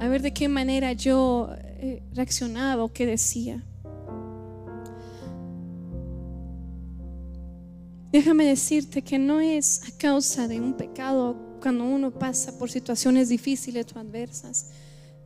[0.01, 3.63] A ver de qué manera yo eh, reaccionaba o qué decía.
[8.13, 13.29] Déjame decirte que no es a causa de un pecado cuando uno pasa por situaciones
[13.29, 14.71] difíciles o adversas.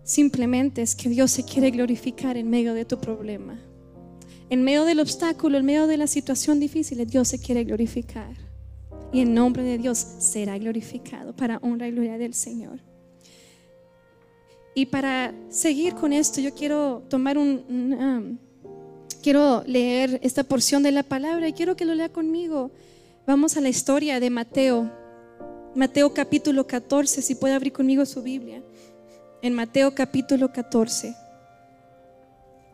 [0.02, 3.60] Simplemente es que Dios se quiere glorificar en medio de tu problema.
[4.50, 8.34] En medio del obstáculo, en medio de la situación difícil, Dios se quiere glorificar
[9.12, 12.91] y el nombre de Dios será glorificado para honra y gloria del Señor.
[14.74, 18.38] Y para seguir con esto, yo quiero tomar un,
[19.22, 22.70] quiero leer esta porción de la palabra y quiero que lo lea conmigo.
[23.26, 24.90] Vamos a la historia de Mateo,
[25.74, 28.62] Mateo capítulo 14, si puede abrir conmigo su Biblia,
[29.42, 31.14] en Mateo capítulo 14.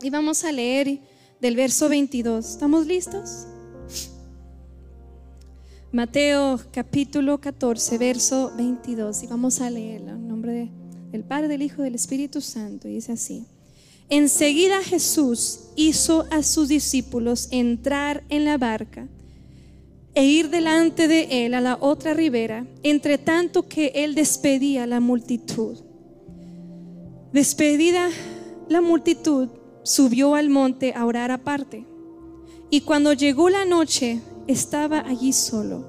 [0.01, 0.99] Y vamos a leer
[1.41, 2.49] del verso 22.
[2.49, 3.45] ¿Estamos listos?
[5.91, 9.23] Mateo capítulo 14, verso 22.
[9.23, 10.69] Y vamos a leerlo en nombre
[11.11, 12.87] del Padre, del Hijo, del Espíritu Santo.
[12.87, 13.45] Y dice así.
[14.09, 19.07] Enseguida Jesús hizo a sus discípulos entrar en la barca
[20.15, 24.99] e ir delante de él a la otra ribera, entre tanto que él despedía la
[24.99, 25.77] multitud.
[27.31, 28.09] Despedida
[28.67, 29.49] la multitud,
[29.83, 31.85] subió al monte a orar aparte.
[32.71, 35.88] Y cuando llegó la noche, estaba allí solo.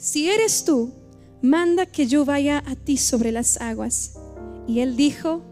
[0.00, 0.94] si eres tú,
[1.42, 4.14] manda que yo vaya a ti sobre las aguas.
[4.66, 5.42] Y él dijo,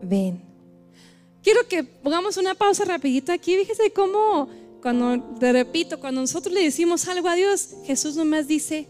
[0.00, 0.42] ven.
[1.42, 3.54] Quiero que pongamos una pausa rapidito aquí.
[3.58, 4.48] Fíjese cómo,
[4.80, 8.88] cuando, te repito, cuando nosotros le decimos algo a Dios, Jesús nomás dice,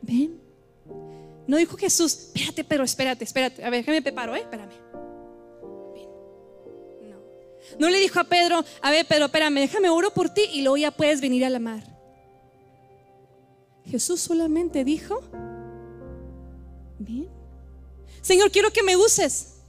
[0.00, 0.40] ven.
[1.48, 3.64] No dijo Jesús, espérate, pero espérate, espérate.
[3.64, 4.42] A ver, déjame preparo, ¿eh?
[4.42, 4.90] Espérame.
[7.80, 10.76] No le dijo a Pedro, a ver, Pedro, espérame, déjame oro por ti y luego
[10.76, 11.99] ya puedes venir a la mar.
[13.84, 15.20] Jesús solamente dijo,
[16.98, 17.28] bien.
[18.20, 19.60] Señor, quiero que me uses.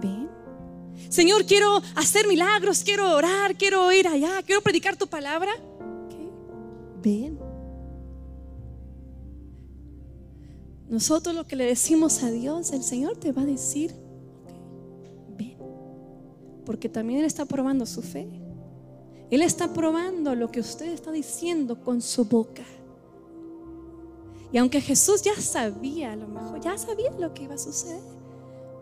[0.00, 0.28] Bien.
[1.08, 5.52] Señor, quiero hacer milagros, quiero orar, quiero ir allá, quiero predicar tu palabra.
[7.02, 7.38] Bien.
[10.88, 13.94] Nosotros lo que le decimos a Dios, el Señor te va a decir,
[16.68, 18.28] porque también Él está probando su fe.
[19.30, 22.62] Él está probando lo que usted está diciendo con su boca.
[24.52, 28.00] Y aunque Jesús ya sabía, a lo mejor ya sabía lo que iba a suceder,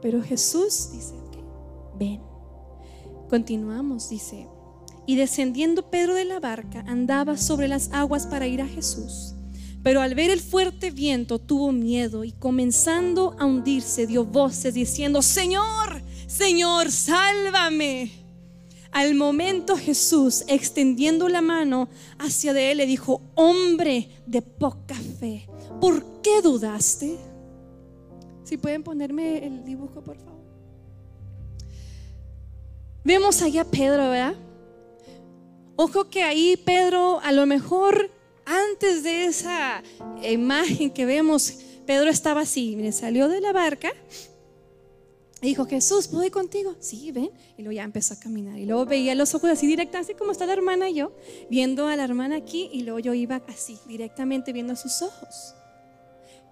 [0.00, 1.14] pero Jesús dice,
[1.98, 2.20] ven.
[3.28, 4.46] Continuamos, dice,
[5.06, 9.34] y descendiendo Pedro de la barca, andaba sobre las aguas para ir a Jesús.
[9.82, 15.22] Pero al ver el fuerte viento tuvo miedo y comenzando a hundirse dio voces diciendo,
[15.22, 18.10] Señor, Señor, sálvame.
[18.90, 25.48] Al momento Jesús, extendiendo la mano hacia de él, le dijo, hombre de poca fe,
[25.80, 27.18] ¿por qué dudaste?
[28.44, 30.36] Si pueden ponerme el dibujo, por favor.
[33.04, 34.34] Vemos allá a Pedro, ¿verdad?
[35.76, 38.10] Ojo que ahí Pedro, a lo mejor
[38.44, 39.82] antes de esa
[40.22, 43.92] imagen que vemos, Pedro estaba así, mire, salió de la barca
[45.46, 46.74] dijo, Jesús, ¿puedo ir contigo?
[46.80, 47.30] Sí, ven.
[47.56, 48.58] Y luego ya empezó a caminar.
[48.58, 51.12] Y luego veía los ojos así directa, así como está la hermana y yo,
[51.50, 52.68] viendo a la hermana aquí.
[52.72, 55.54] Y luego yo iba así, directamente viendo sus ojos.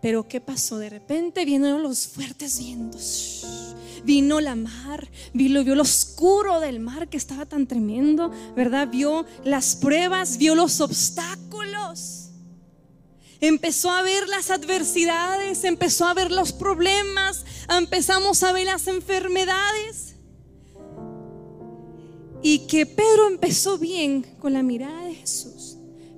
[0.05, 0.77] Pero ¿qué pasó?
[0.77, 3.75] De repente vinieron los fuertes vientos.
[4.05, 8.87] Vino la mar, vio, lo oscuro del mar que estaba tan tremendo, ¿verdad?
[8.87, 12.21] Vio las pruebas, vio los obstáculos
[13.40, 20.17] empezó a ver las adversidades, empezó a ver los problemas, empezamos a ver las enfermedades.
[22.43, 25.63] Y que Pedro empezó bien con la mirada de Jesús,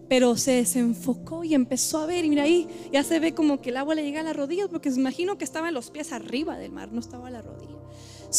[0.09, 3.71] pero se desenfocó y empezó a ver, y mira ahí, ya se ve como que
[3.71, 6.57] el agua le llega a las rodillas, porque me imagino que estaban los pies arriba
[6.57, 7.77] del mar, no estaba a la rodilla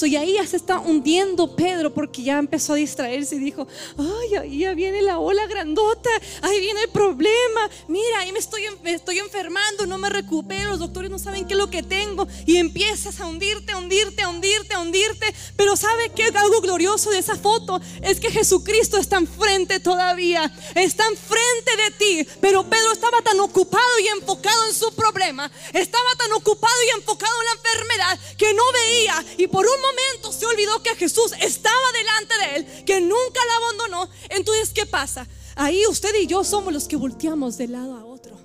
[0.04, 4.36] y ahí ya se está hundiendo Pedro porque ya empezó a distraerse y dijo, ay,
[4.36, 6.10] ahí ya viene la ola grandota,
[6.41, 11.10] ahí viene el problema, mira, ahí me estoy, estoy enfermando, no me recupero, los doctores
[11.10, 14.73] no saben qué es lo que tengo y empiezas a hundirte, a hundirte, a hundirte,
[14.73, 16.28] a hundirte, pero ¿sabe qué?
[16.38, 22.28] Algo glorioso de esa foto es que Jesucristo está enfrente todavía, está enfrente de ti,
[22.41, 27.34] pero Pedro estaba tan ocupado y enfocado en su problema, estaba tan ocupado y enfocado
[27.39, 29.26] en la enfermedad que no veía.
[29.38, 33.56] Y por un momento se olvidó que Jesús estaba delante de él, que nunca la
[33.58, 34.10] abandonó.
[34.30, 35.28] Entonces, ¿qué pasa?
[35.56, 38.38] Ahí usted y yo somos los que volteamos de lado a otro.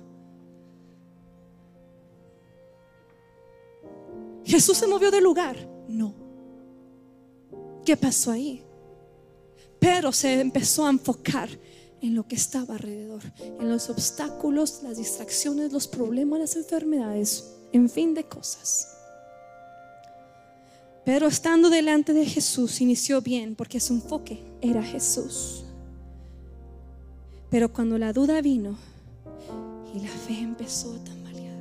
[4.45, 5.55] Jesús se movió del lugar.
[5.87, 6.13] No.
[7.85, 8.63] ¿Qué pasó ahí?
[9.79, 11.49] Pero se empezó a enfocar
[12.01, 17.89] en lo que estaba alrededor, en los obstáculos, las distracciones, los problemas, las enfermedades, en
[17.89, 18.92] fin de cosas.
[21.05, 25.65] Pero estando delante de Jesús inició bien porque su enfoque era Jesús.
[27.49, 28.77] Pero cuando la duda vino
[29.93, 31.59] y la fe empezó a tambalear.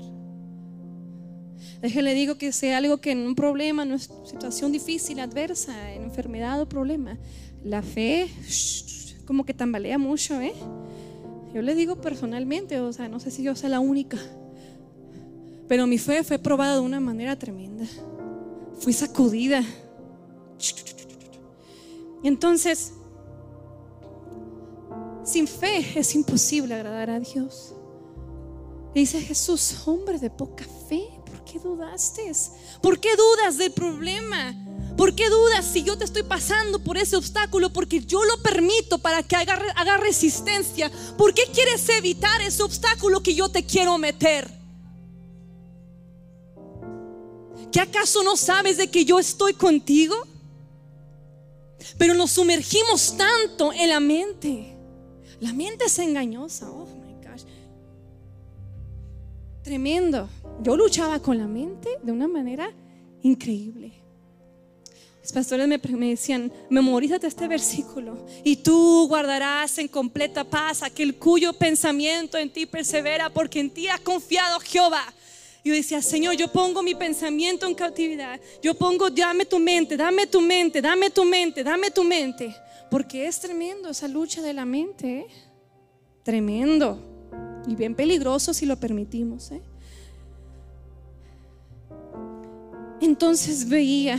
[1.80, 6.04] Déjale digo que sea algo que en un problema, en una situación difícil, adversa, en
[6.04, 7.18] enfermedad o problema,
[7.64, 8.28] la fe
[9.26, 10.54] como que tambalea mucho, ¿eh?
[11.54, 14.18] Yo le digo personalmente, o sea, no sé si yo sea la única,
[15.68, 17.84] pero mi fe fue probada de una manera tremenda.
[18.82, 19.62] Fui sacudida.
[22.22, 22.92] Y entonces,
[25.24, 27.74] sin fe es imposible agradar a Dios.
[28.92, 32.30] dice Jesús, hombre de poca fe, ¿por qué dudaste?
[32.80, 34.54] ¿Por qué dudas del problema?
[34.96, 37.72] ¿Por qué dudas si yo te estoy pasando por ese obstáculo?
[37.72, 40.90] Porque yo lo permito para que haga, haga resistencia.
[41.16, 44.61] ¿Por qué quieres evitar ese obstáculo que yo te quiero meter?
[47.72, 50.14] ¿Qué acaso no sabes de que yo estoy contigo?
[51.96, 54.76] Pero nos sumergimos tanto en la mente.
[55.40, 56.70] La mente es engañosa.
[56.70, 57.42] Oh my gosh.
[59.62, 60.28] Tremendo.
[60.62, 62.70] Yo luchaba con la mente de una manera
[63.22, 63.92] increíble.
[65.22, 71.14] Los pastores me, me, decían, memorízate este versículo y tú guardarás en completa paz aquel
[71.14, 75.14] cuyo pensamiento en ti persevera porque en ti ha confiado Jehová.
[75.64, 78.40] Yo decía, Señor, yo pongo mi pensamiento en cautividad.
[78.60, 82.54] Yo pongo, dame tu mente, dame tu mente, dame tu mente, dame tu mente.
[82.90, 85.20] Porque es tremendo esa lucha de la mente.
[85.20, 85.26] ¿eh?
[86.24, 86.98] Tremendo.
[87.68, 89.52] Y bien peligroso si lo permitimos.
[89.52, 89.62] ¿eh?
[93.00, 94.18] Entonces veía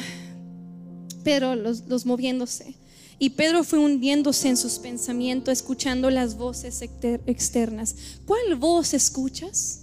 [1.24, 2.76] Pedro los, moviéndose.
[3.20, 7.96] Y Pedro fue hundiéndose en sus pensamientos, escuchando las voces externas.
[8.26, 9.83] ¿Cuál voz escuchas?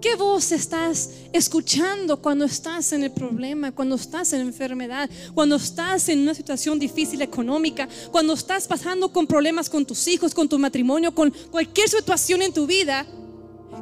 [0.00, 6.08] ¿Qué voz estás escuchando cuando estás en el problema, cuando estás en enfermedad, cuando estás
[6.08, 10.56] en una situación difícil económica, cuando estás pasando con problemas con tus hijos, con tu
[10.56, 13.06] matrimonio, con cualquier situación en tu vida?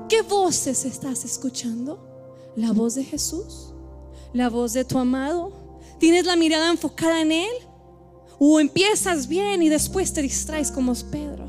[0.08, 2.52] ¿Qué voces estás escuchando?
[2.56, 3.74] ¿La voz de Jesús?
[4.32, 5.52] ¿La voz de tu amado?
[5.98, 7.52] ¿Tienes la mirada enfocada en Él?
[8.38, 11.46] ¿O empiezas bien y después te distraes como Pedro?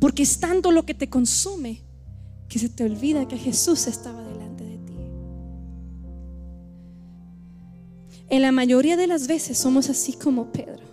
[0.00, 1.84] Porque es tanto lo que te consume
[2.54, 4.94] que se te olvida que Jesús estaba delante de ti.
[8.30, 10.84] En la mayoría de las veces somos así como Pedro.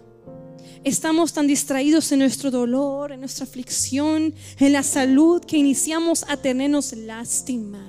[0.83, 6.37] Estamos tan distraídos en nuestro dolor, en nuestra aflicción, en la salud, que iniciamos a
[6.37, 7.87] tenernos lástima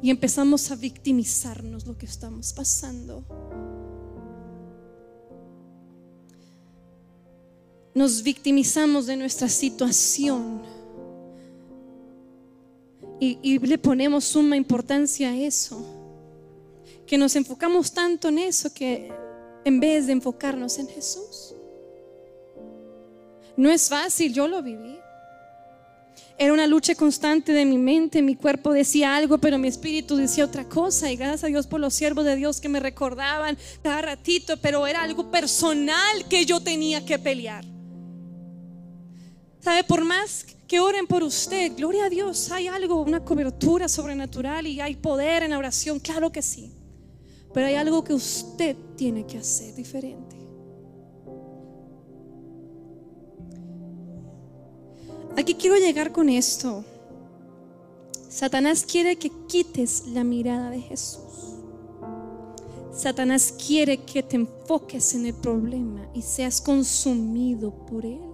[0.00, 3.24] y empezamos a victimizarnos lo que estamos pasando.
[7.92, 10.62] Nos victimizamos de nuestra situación
[13.24, 15.80] y, le ponemos suma importancia a eso.
[17.06, 19.12] Que nos enfocamos tanto en eso que
[19.64, 21.54] en vez de enfocarnos en Jesús.
[23.56, 24.98] No es fácil, yo lo viví.
[26.36, 30.44] Era una lucha constante de mi mente, mi cuerpo decía algo, pero mi espíritu decía
[30.44, 31.12] otra cosa.
[31.12, 34.84] Y gracias a Dios por los siervos de Dios que me recordaban cada ratito, pero
[34.84, 37.64] era algo personal que yo tenía que pelear.
[39.60, 39.84] ¿Sabe?
[39.84, 44.80] Por más que oren por usted, gloria a Dios, hay algo, una cobertura sobrenatural y
[44.80, 46.72] hay poder en la oración, claro que sí.
[47.52, 50.34] Pero hay algo que usted tiene que hacer diferente.
[55.36, 56.82] Aquí quiero llegar con esto.
[58.30, 61.58] Satanás quiere que quites la mirada de Jesús.
[62.94, 68.31] Satanás quiere que te enfoques en el problema y seas consumido por él.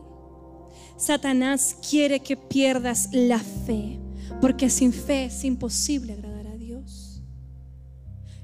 [0.98, 4.00] Satanás quiere que pierdas la fe,
[4.40, 7.22] porque sin fe es imposible agradar a Dios.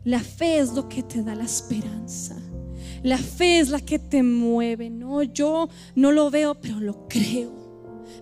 [0.04, 2.36] La fe es lo que te da la esperanza.
[3.02, 4.88] La fe es la que te mueve.
[4.88, 7.52] No, yo no lo veo, pero lo creo.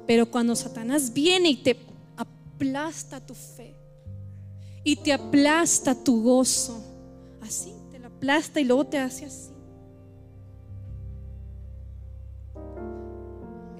[0.07, 1.77] Pero cuando Satanás viene y te
[2.17, 3.77] aplasta tu fe
[4.83, 6.83] y te aplasta tu gozo,
[7.43, 9.52] así te la aplasta y luego te hace así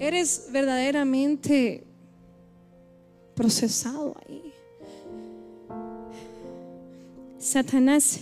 [0.07, 1.83] eres verdaderamente
[3.35, 4.53] procesado ahí.
[7.39, 8.19] Satanás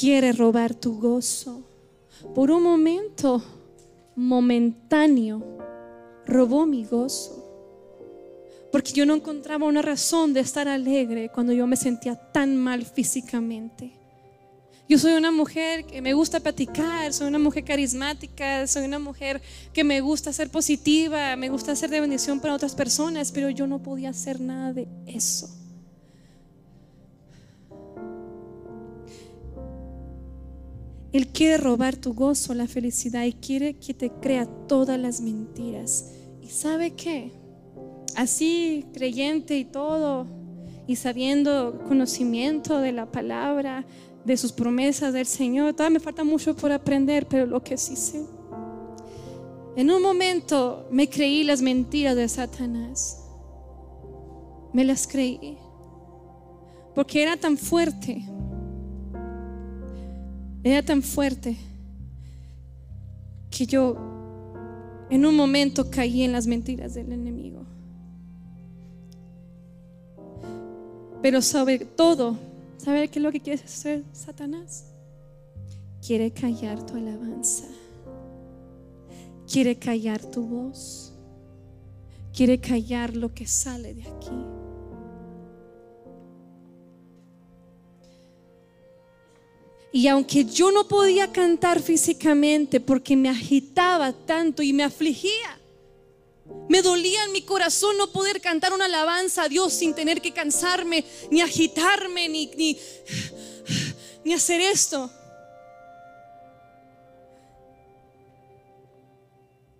[0.00, 1.62] quiere robar tu gozo.
[2.34, 3.42] Por un momento
[4.14, 5.42] momentáneo
[6.26, 7.44] robó mi gozo.
[8.72, 12.84] Porque yo no encontraba una razón de estar alegre cuando yo me sentía tan mal
[12.84, 13.92] físicamente.
[14.88, 19.42] Yo soy una mujer que me gusta platicar, soy una mujer carismática, soy una mujer
[19.72, 23.66] que me gusta ser positiva, me gusta ser de bendición para otras personas, pero yo
[23.66, 25.48] no podía hacer nada de eso.
[31.12, 36.12] Él quiere robar tu gozo, la felicidad y quiere que te crea todas las mentiras.
[36.42, 37.32] ¿Y sabe qué?
[38.14, 40.28] Así creyente y todo,
[40.86, 43.84] y sabiendo conocimiento de la palabra,
[44.26, 45.72] de sus promesas del Señor.
[45.72, 48.24] Todavía me falta mucho por aprender, pero lo que sí sé
[49.76, 53.22] En un momento me creí las mentiras de Satanás.
[54.72, 55.56] Me las creí.
[56.94, 58.24] Porque era tan fuerte.
[60.64, 61.56] Era tan fuerte
[63.48, 63.96] que yo
[65.08, 67.64] en un momento caí en las mentiras del enemigo.
[71.22, 72.36] Pero sobre todo,
[72.78, 74.86] ¿sabe qué es lo que quiere hacer Satanás?
[76.04, 77.66] Quiere callar tu alabanza.
[79.50, 81.12] Quiere callar tu voz.
[82.32, 84.56] Quiere callar lo que sale de aquí.
[89.92, 95.58] Y aunque yo no podía cantar físicamente porque me agitaba tanto y me afligía,
[96.68, 100.32] me dolía en mi corazón no poder cantar una alabanza a Dios sin tener que
[100.32, 102.78] cansarme, ni agitarme, ni, ni,
[104.24, 105.10] ni hacer esto.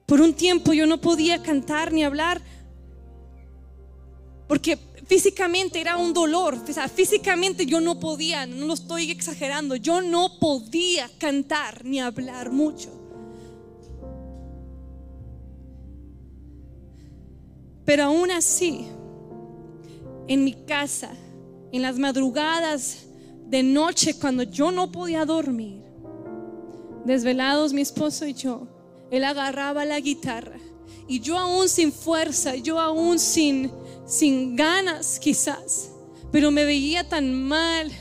[0.06, 2.40] Por un tiempo yo no podía cantar ni hablar
[4.46, 6.54] porque físicamente era un dolor.
[6.68, 12.00] O sea, físicamente yo no podía, no lo estoy exagerando, yo no podía cantar ni
[12.00, 13.05] hablar mucho.
[17.86, 18.88] Pero aún así,
[20.26, 21.12] en mi casa,
[21.72, 23.06] en las madrugadas
[23.46, 25.82] de noche, cuando yo no podía dormir,
[27.04, 28.66] desvelados mi esposo y yo,
[29.10, 30.58] él agarraba la guitarra.
[31.08, 33.70] Y yo aún sin fuerza, yo aún sin,
[34.04, 35.92] sin ganas quizás,
[36.32, 37.92] pero me veía tan mal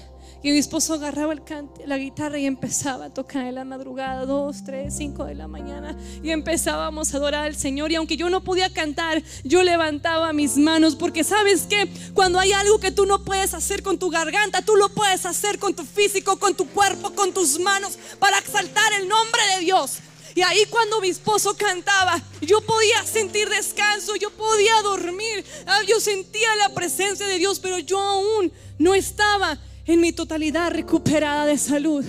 [0.45, 1.41] y mi esposo agarraba el
[1.87, 5.97] la guitarra y empezaba a tocar en la madrugada, dos, tres, cinco de la mañana.
[6.21, 7.91] Y empezábamos a adorar al Señor.
[7.91, 10.95] Y aunque yo no podía cantar, yo levantaba mis manos.
[10.95, 14.75] Porque sabes que cuando hay algo que tú no puedes hacer con tu garganta, tú
[14.75, 19.07] lo puedes hacer con tu físico, con tu cuerpo, con tus manos, para exaltar el
[19.07, 19.97] nombre de Dios.
[20.35, 25.99] Y ahí cuando mi esposo cantaba, yo podía sentir descanso, yo podía dormir, ah, yo
[25.99, 31.57] sentía la presencia de Dios, pero yo aún no estaba en mi totalidad recuperada de
[31.57, 32.03] salud.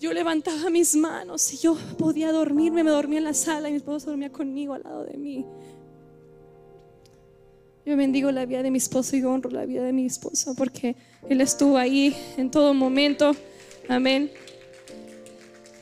[0.00, 3.78] Yo levantaba mis manos y yo podía dormirme, me dormía en la sala y mi
[3.78, 5.44] esposo dormía conmigo al lado de mí.
[7.84, 10.94] Yo bendigo la vida de mi esposo y honro la vida de mi esposo porque
[11.28, 13.34] él estuvo ahí en todo momento.
[13.88, 14.30] Amén.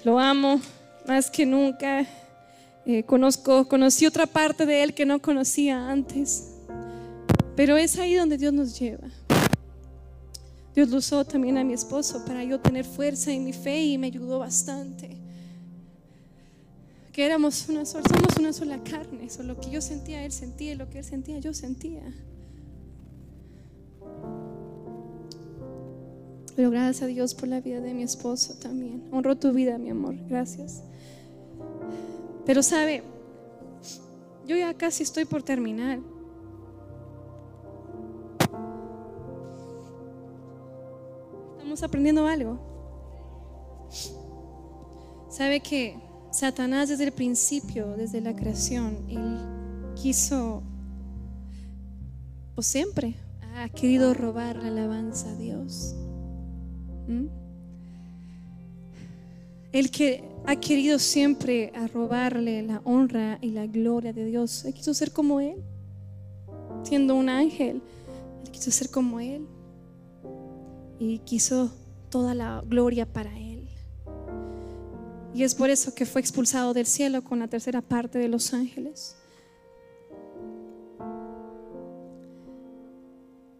[0.04, 0.60] Lo amo
[1.06, 2.06] más que nunca.
[2.86, 6.55] Eh, conozco, conocí otra parte de él que no conocía antes.
[7.57, 9.09] Pero es ahí donde Dios nos lleva.
[10.74, 13.96] Dios lo usó también a mi esposo para yo tener fuerza en mi fe y
[13.96, 15.16] me ayudó bastante.
[17.12, 19.24] Que éramos una sola, somos una sola carne.
[19.24, 22.02] Eso lo que yo sentía, él sentía, lo que él sentía, yo sentía.
[26.54, 29.09] Pero gracias a Dios por la vida de mi esposo también.
[29.12, 30.14] Honro tu vida, mi amor.
[30.28, 30.82] Gracias.
[32.44, 33.02] Pero sabe,
[34.46, 36.00] yo ya casi estoy por terminar.
[41.82, 42.58] Aprendiendo algo.
[45.28, 45.96] Sabe que
[46.30, 49.38] Satanás desde el principio, desde la creación, él
[49.94, 50.62] quiso,
[52.54, 53.14] o siempre,
[53.56, 55.94] ha querido robar la alabanza a Dios.
[57.08, 57.26] ¿Mm?
[59.72, 64.64] El que ha querido siempre robarle la honra y la gloria de Dios.
[64.64, 65.56] Él quiso ser como Él,
[66.82, 67.82] siendo un ángel.
[68.44, 69.46] Él quiso ser como Él
[70.99, 71.70] y quiso
[72.11, 73.68] toda la gloria para Él.
[75.34, 78.55] Y es por eso que fue expulsado del cielo con la tercera parte de los
[78.55, 79.16] ángeles.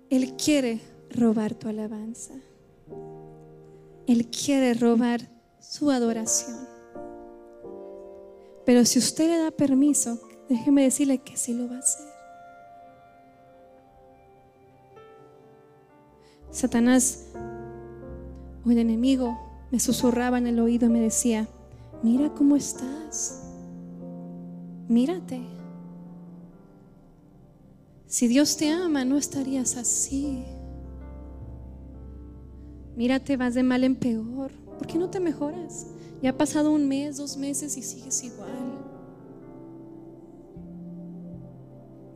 [0.09, 0.81] Él quiere
[1.11, 2.35] robar tu alabanza.
[4.07, 5.21] Él quiere robar
[5.61, 6.57] su adoración.
[8.65, 10.19] Pero si usted le da permiso,
[10.49, 12.16] déjeme decirle que sí lo va a hacer.
[16.57, 17.27] Satanás
[18.65, 19.39] o el enemigo
[19.71, 21.47] me susurraba en el oído y me decía,
[22.03, 23.43] mira cómo estás,
[24.89, 25.43] mírate.
[28.07, 30.47] Si Dios te ama, no estarías así.
[32.97, 34.51] Mírate, vas de mal en peor.
[34.79, 35.89] ¿Por qué no te mejoras?
[36.23, 38.49] Ya ha pasado un mes, dos meses y sigues igual.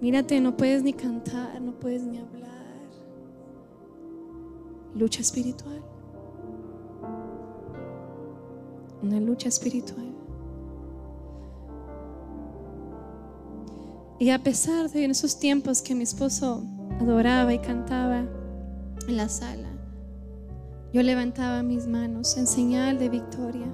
[0.00, 2.59] Mírate, no puedes ni cantar, no puedes ni hablar
[4.94, 5.82] lucha espiritual.
[9.02, 10.06] Una lucha espiritual.
[14.18, 16.62] Y a pesar de en esos tiempos que mi esposo
[17.00, 18.26] adoraba y cantaba
[19.08, 19.68] en la sala,
[20.92, 23.66] yo levantaba mis manos en señal de victoria.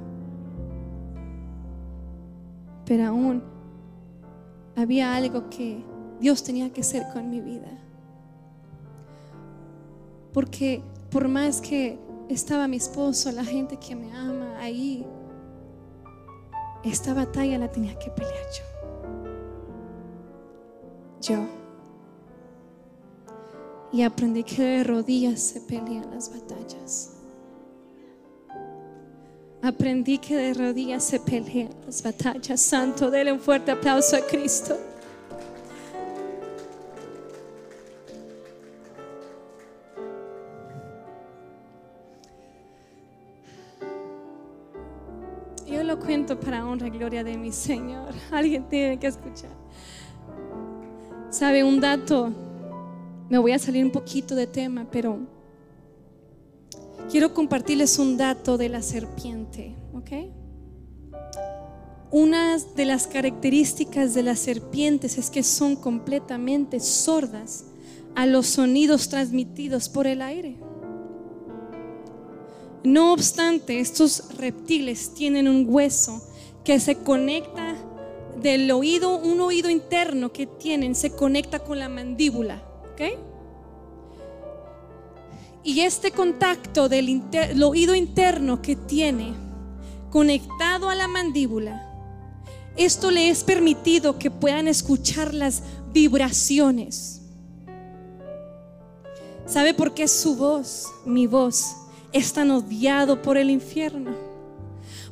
[2.86, 3.42] pero aún
[4.76, 5.84] había algo que
[6.20, 7.68] Dios tenía que hacer con mi vida.
[10.32, 10.82] Porque
[11.16, 11.98] por más que
[12.28, 15.02] estaba mi esposo, la gente que me ama ahí,
[16.84, 18.64] esta batalla la tenía que pelear yo.
[21.22, 21.46] Yo.
[23.94, 27.14] Y aprendí que de rodillas se pelean las batallas.
[29.62, 32.60] Aprendí que de rodillas se pelean las batallas.
[32.60, 34.76] Santo, déle un fuerte aplauso a Cristo.
[46.46, 48.14] Para honra y gloria de mi Señor.
[48.30, 49.50] Alguien tiene que escuchar.
[51.28, 52.32] ¿Sabe un dato?
[53.28, 55.18] Me voy a salir un poquito de tema, pero
[57.10, 60.10] quiero compartirles un dato de la serpiente, ¿ok?
[62.12, 67.64] Una de las características de las serpientes es que son completamente sordas
[68.14, 70.56] a los sonidos transmitidos por el aire.
[72.84, 76.22] No obstante, estos reptiles tienen un hueso
[76.66, 77.76] que se conecta
[78.42, 82.60] del oído, un oído interno que tienen, se conecta con la mandíbula.
[82.92, 83.02] ¿ok?
[85.62, 89.32] Y este contacto del oído interno que tiene
[90.10, 91.88] conectado a la mandíbula,
[92.76, 95.62] esto le es permitido que puedan escuchar las
[95.92, 97.22] vibraciones.
[99.46, 101.76] ¿Sabe por qué su voz, mi voz,
[102.12, 104.35] es tan odiado por el infierno.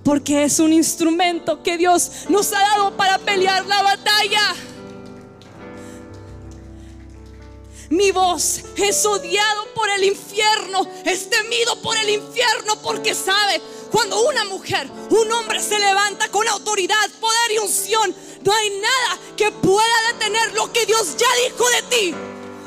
[0.05, 4.55] Porque es un instrumento que Dios nos ha dado para pelear la batalla.
[7.90, 14.20] Mi voz es odiado por el infierno, es temido por el infierno porque sabe, cuando
[14.22, 19.50] una mujer, un hombre se levanta con autoridad, poder y unción, no hay nada que
[19.52, 22.14] pueda detener lo que Dios ya dijo de ti.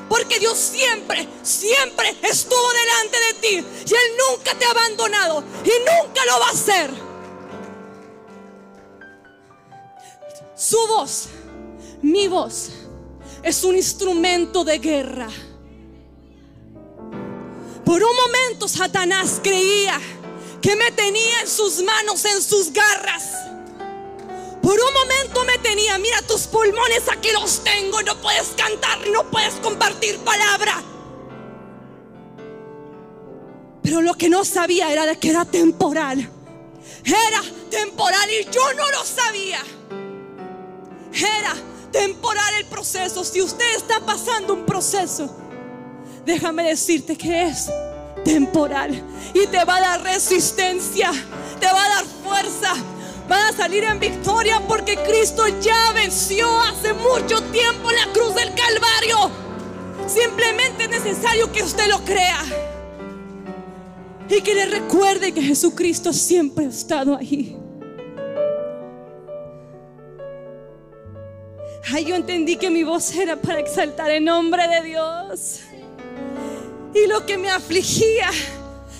[0.09, 3.67] Porque Dios siempre, siempre estuvo delante de ti.
[3.85, 5.43] Y Él nunca te ha abandonado.
[5.65, 7.06] Y nunca lo va a hacer.
[10.57, 11.27] Su voz,
[12.01, 12.69] mi voz,
[13.43, 15.29] es un instrumento de guerra.
[17.85, 20.01] Por un momento Satanás creía
[20.59, 23.33] que me tenía en sus manos, en sus garras.
[24.63, 29.29] Por un momento me tenía, mira tus pulmones, aquí los tengo, no puedes cantar, no
[29.29, 30.83] puedes compartir palabra.
[33.83, 36.31] Pero lo que no sabía era de que era temporal.
[37.05, 39.63] Era temporal y yo no lo sabía.
[41.13, 41.53] Era
[41.91, 43.23] temporal el proceso.
[43.23, 45.29] Si usted está pasando un proceso,
[46.25, 47.69] déjame decirte que es
[48.23, 49.03] temporal
[49.33, 51.11] y te va a dar resistencia,
[51.59, 52.73] te va a dar fuerza
[53.27, 58.53] van a salir en victoria porque Cristo ya venció hace mucho tiempo la cruz del
[58.53, 59.31] Calvario.
[60.07, 62.39] Simplemente es necesario que usted lo crea.
[64.29, 67.57] Y que le recuerde que Jesucristo siempre ha estado ahí.
[71.89, 75.59] Ay, yo entendí que mi voz era para exaltar el nombre de Dios.
[76.93, 78.29] Y lo que me afligía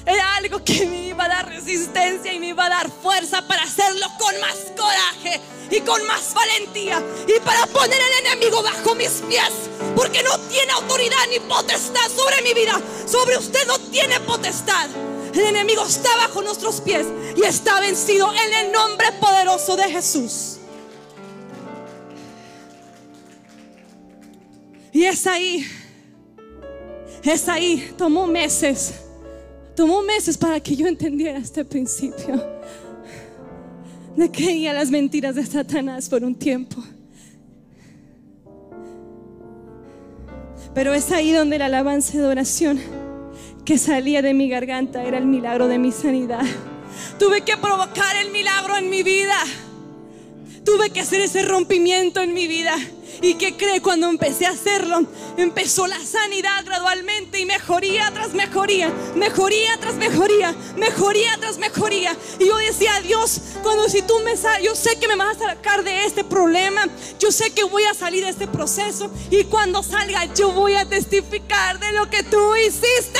[0.06, 3.64] era algo que me iba a dar resistencia y me iba a dar fuerza para
[3.64, 9.22] hacerlo con más coraje y con más valentía y para poner al enemigo bajo mis
[9.28, 9.52] pies.
[9.94, 12.80] Porque no tiene autoridad ni potestad sobre mi vida.
[13.06, 14.88] Sobre usted no tiene potestad.
[15.34, 20.57] El enemigo está bajo nuestros pies y está vencido en el nombre poderoso de Jesús.
[24.98, 25.64] Y es ahí,
[27.24, 28.96] es ahí, tomó meses
[29.78, 32.44] Tomó meses para que yo entendiera este principio.
[34.16, 36.84] De creía las mentiras de Satanás por un tiempo.
[40.74, 42.80] Pero es ahí donde la alabanza de oración
[43.66, 46.44] que salía de mi garganta era el milagro de mi sanidad.
[47.20, 49.38] Tuve que provocar el milagro en mi vida.
[50.66, 52.74] Tuve que hacer ese rompimiento en mi vida.
[53.22, 55.02] ¿Y qué cree cuando empecé a hacerlo?
[55.38, 62.16] Empezó la sanidad gradualmente y mejoría tras mejoría, mejoría tras mejoría, mejoría tras mejoría.
[62.40, 65.56] Y yo decía, Dios, cuando si tú me sales, yo sé que me vas a
[65.56, 66.88] sacar de este problema,
[67.20, 70.88] yo sé que voy a salir de este proceso y cuando salga yo voy a
[70.88, 73.20] testificar de lo que tú hiciste.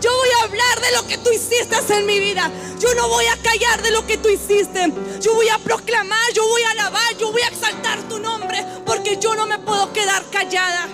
[0.00, 2.50] Yo voy a hablar de lo que tú hiciste en mi vida.
[2.78, 4.92] Yo no voy a callar de lo que tú hiciste.
[5.20, 9.18] Yo voy a proclamar, yo voy a alabar, yo voy a exaltar tu nombre porque
[9.18, 10.88] yo no me puedo quedar callada.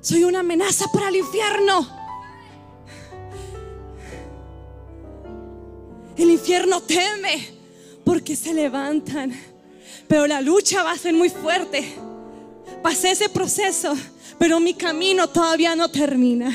[0.00, 1.88] Soy una amenaza para el infierno.
[6.16, 7.48] El infierno teme
[8.04, 9.32] porque se levantan.
[10.08, 11.94] Pero la lucha va a ser muy fuerte.
[12.82, 13.94] Pasé ese proceso
[14.40, 16.50] pero mi camino todavía no termina.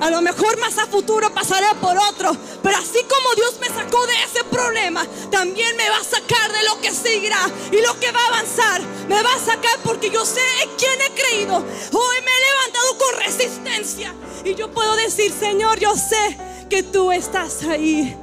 [0.00, 2.30] A lo mejor más a futuro pasaré por otro,
[2.62, 6.62] pero así como Dios me sacó de ese problema, también me va a sacar de
[6.62, 7.40] lo que seguirá
[7.72, 8.82] y lo que va a avanzar.
[9.08, 11.56] Me va a sacar porque yo sé en quién he creído.
[11.56, 14.14] Hoy me he levantado con resistencia
[14.44, 16.38] y yo puedo decir, Señor, yo sé
[16.70, 18.16] que tú estás ahí.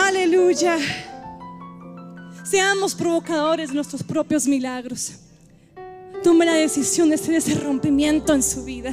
[0.00, 0.78] Aleluya.
[2.44, 5.14] Seamos provocadores de nuestros propios milagros
[6.26, 8.92] tome la decisión de hacer ese rompimiento en su vida.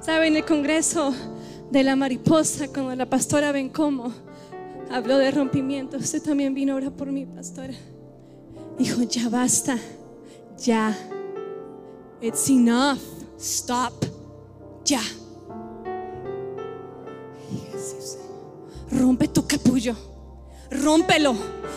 [0.00, 0.32] ¿Saben?
[0.32, 1.14] En el congreso
[1.70, 4.12] de la mariposa, cuando la pastora Bencomo
[4.90, 7.72] habló de rompimiento, usted también vino ahora por mí, pastora.
[8.76, 9.78] Dijo, ya basta,
[10.58, 10.92] ya.
[12.20, 12.98] It's enough,
[13.38, 13.92] stop,
[14.84, 15.02] ya.
[18.90, 19.94] Rompe tu capullo,
[20.68, 21.36] rómpelo,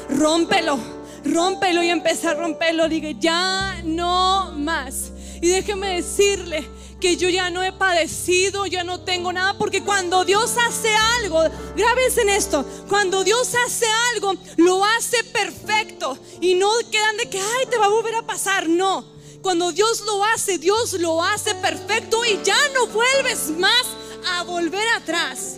[0.10, 0.97] rómpelo
[1.28, 2.88] rómpelo y empecé a romperlo.
[2.90, 5.12] Dije, ya no más.
[5.42, 6.68] Y déjeme decirle
[7.00, 10.90] que yo ya no he padecido, ya no tengo nada, porque cuando Dios hace
[11.22, 11.44] algo,
[11.76, 17.40] grábense en esto, cuando Dios hace algo, lo hace perfecto y no quedan de que,
[17.40, 19.06] ay, te va a volver a pasar, no.
[19.42, 23.86] Cuando Dios lo hace, Dios lo hace perfecto y ya no vuelves más
[24.34, 25.58] a volver atrás.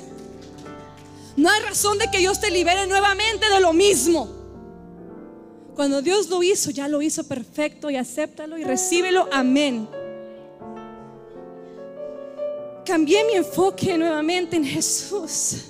[1.37, 4.38] No hay razón de que Dios te libere nuevamente de lo mismo.
[5.79, 9.29] Cuando Dios lo hizo, ya lo hizo perfecto y acéptalo y recíbelo.
[9.31, 9.87] Amén.
[12.85, 15.67] Cambié mi enfoque nuevamente en Jesús.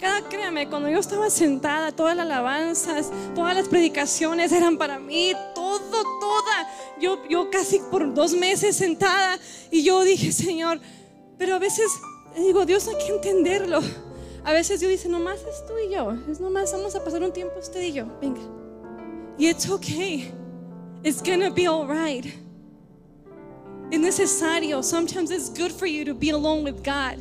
[0.00, 5.32] Cada, créame, cuando yo estaba sentada, todas las alabanzas, todas las predicaciones eran para mí,
[5.54, 6.68] todo, toda.
[7.00, 9.38] Yo, yo casi por dos meses sentada
[9.70, 10.80] y yo dije, Señor,
[11.38, 11.88] pero a veces
[12.36, 13.80] digo, Dios hay que entenderlo.
[14.42, 17.32] A veces Dios dice, nomás es tú y yo, es nomás vamos a pasar un
[17.32, 18.55] tiempo usted y yo, venga.
[19.38, 20.32] It's okay,
[21.04, 22.26] it's gonna be alright.
[23.92, 27.18] Es necesario, sometimes it's good for you to be alone with God.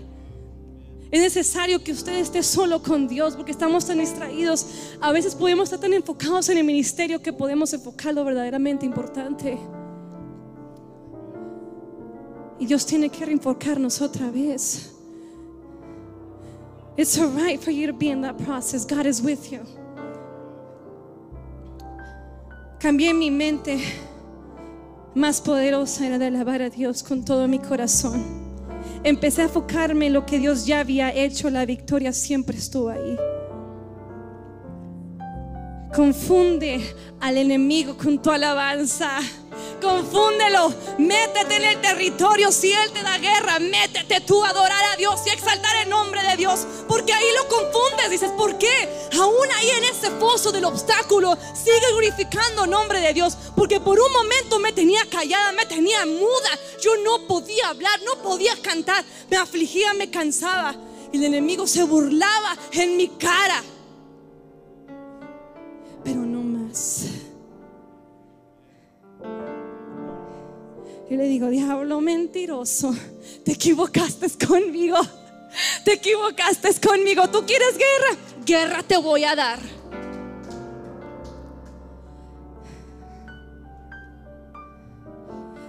[1.11, 4.65] Es necesario que usted esté solo con Dios porque estamos tan distraídos.
[5.01, 9.57] A veces podemos estar tan enfocados en el ministerio que podemos enfocar lo verdaderamente importante.
[12.59, 14.91] Y Dios tiene que reenfocarnos otra vez.
[16.97, 18.85] It's alright for you to be in that process.
[18.85, 19.65] God is with you.
[22.85, 23.79] Cambié mi mente.
[25.15, 28.23] Más poderosa era de alabar a Dios con todo mi corazón.
[29.03, 31.49] Empecé a enfocarme en lo que Dios ya había hecho.
[31.49, 33.17] La victoria siempre estuvo ahí.
[35.95, 36.79] Confunde
[37.21, 39.17] al enemigo con tu alabanza
[39.81, 42.51] confúndelo, métete en el territorio.
[42.51, 46.21] Si Él te da guerra, métete tú a adorar a Dios y exaltar el nombre
[46.23, 46.65] de Dios.
[46.87, 48.09] Porque ahí lo confundes.
[48.09, 49.07] Dices, ¿por qué?
[49.19, 53.37] Aún ahí en ese pozo del obstáculo, sigue glorificando el nombre de Dios.
[53.55, 56.59] Porque por un momento me tenía callada, me tenía muda.
[56.81, 59.03] Yo no podía hablar, no podía cantar.
[59.29, 60.75] Me afligía, me cansaba.
[61.11, 63.63] Y el enemigo se burlaba en mi cara.
[66.03, 67.14] Pero no más.
[71.09, 72.95] Y le digo, diablo mentiroso,
[73.43, 74.97] te equivocaste conmigo.
[75.83, 77.29] Te equivocaste conmigo.
[77.29, 78.19] ¿Tú quieres guerra?
[78.45, 79.59] Guerra te voy a dar.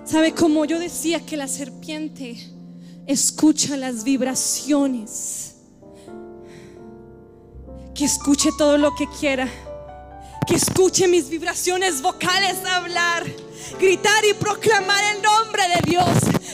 [0.05, 2.37] ¿Sabe cómo yo decía que la serpiente
[3.07, 5.57] escucha las vibraciones?
[7.95, 9.49] Que escuche todo lo que quiera.
[10.47, 13.25] Que escuche mis vibraciones vocales hablar
[13.79, 16.09] gritar y proclamar el nombre de Dios.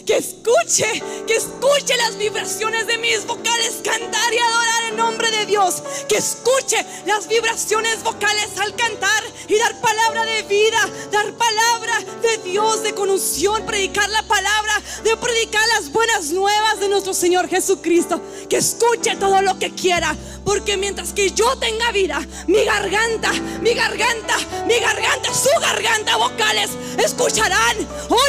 [0.07, 5.47] Que escuche, que escuche las vibraciones de mis vocales, cantar y adorar el nombre de
[5.47, 5.83] Dios.
[6.09, 10.79] Que escuche las vibraciones vocales al cantar y dar palabra de vida,
[11.11, 16.89] dar palabra de Dios, de conución, predicar la palabra, de predicar las buenas nuevas de
[16.89, 18.21] nuestro Señor Jesucristo.
[18.49, 23.75] Que escuche todo lo que quiera porque mientras que yo tenga vida, mi garganta, mi
[23.75, 24.37] garganta,
[24.67, 26.71] mi garganta, su garganta vocales
[27.05, 27.77] escucharán.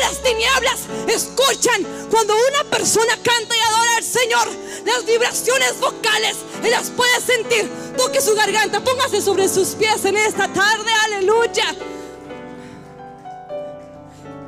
[0.01, 4.47] Las tinieblas escuchan cuando una persona canta y adora al Señor.
[4.85, 7.69] Las vibraciones vocales, Él las puede sentir.
[7.97, 10.91] Toque su garganta, póngase sobre sus pies en esta tarde.
[11.05, 11.75] Aleluya.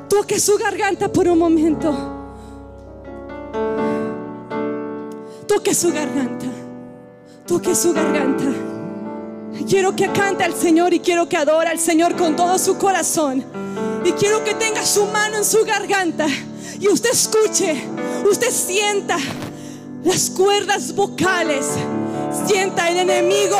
[0.08, 1.94] Toque su garganta por un momento.
[5.48, 6.46] Toque su garganta
[7.46, 8.44] toque su garganta.
[9.68, 13.44] Quiero que cante al Señor y quiero que adore al Señor con todo su corazón.
[14.06, 16.28] Y quiero que tenga su mano en su garganta
[16.78, 17.82] y usted escuche,
[18.30, 19.18] usted sienta
[20.04, 21.66] las cuerdas vocales.
[22.46, 23.56] Sienta el enemigo.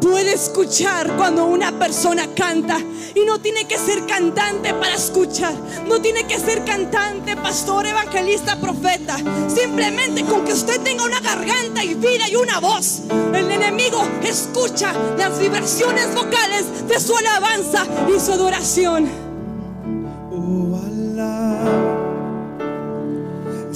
[0.00, 2.78] Puede escuchar cuando una persona canta
[3.14, 5.54] y no tiene que ser cantante para escuchar,
[5.88, 9.16] no tiene que ser cantante, pastor, evangelista, profeta.
[9.48, 13.02] Simplemente con que usted tenga una garganta y vida y una voz,
[13.34, 19.25] el enemigo escucha las vibraciones vocales de su alabanza y su adoración.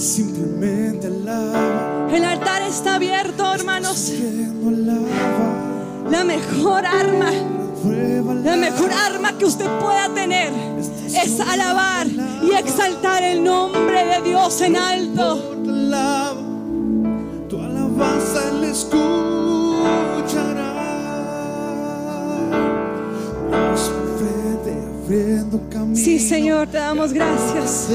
[0.01, 4.11] Simplemente alaba, El altar está abierto, hermanos.
[6.09, 7.29] La mejor arma,
[8.43, 10.51] la mejor arma que usted pueda tener
[11.07, 15.35] es alabar y exaltar el nombre de Dios en alto.
[17.47, 20.71] Tu alabanza Él escuchará.
[25.93, 27.89] Sí, Señor, te damos gracias.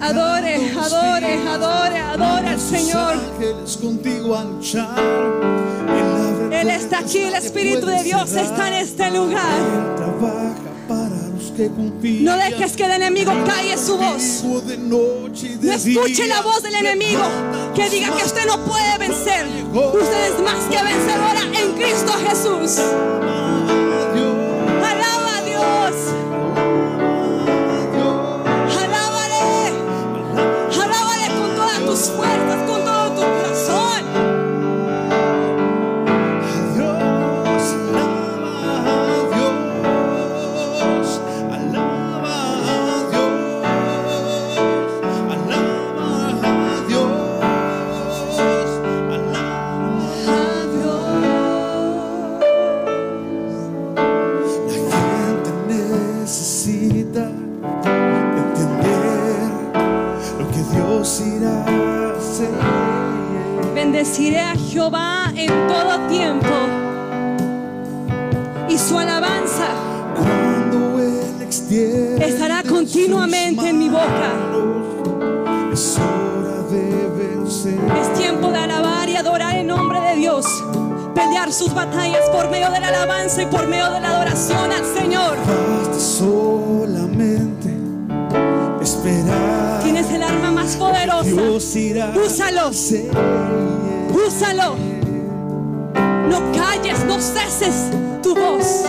[0.00, 3.14] Adore, adore, adore, adore al Señor.
[6.50, 9.58] Él está aquí, el Espíritu de Dios está en este lugar.
[12.22, 14.42] No dejes que el enemigo calle su voz.
[15.62, 17.22] No escuche la voz del enemigo
[17.74, 19.46] que diga que usted no puede vencer.
[19.72, 22.80] Usted es más que vencedora en Cristo Jesús.
[81.20, 84.86] Pelear sus batallas por medio de la alabanza y por medio de la adoración al
[84.86, 85.36] Señor.
[85.36, 87.68] Basta solamente
[88.80, 89.82] esperar.
[89.82, 91.24] Tienes el arma más poderosa.
[91.24, 92.70] Dios irá Úsalo.
[92.70, 94.76] Úsalo.
[96.30, 97.90] No calles, no ceses
[98.22, 98.84] tu voz.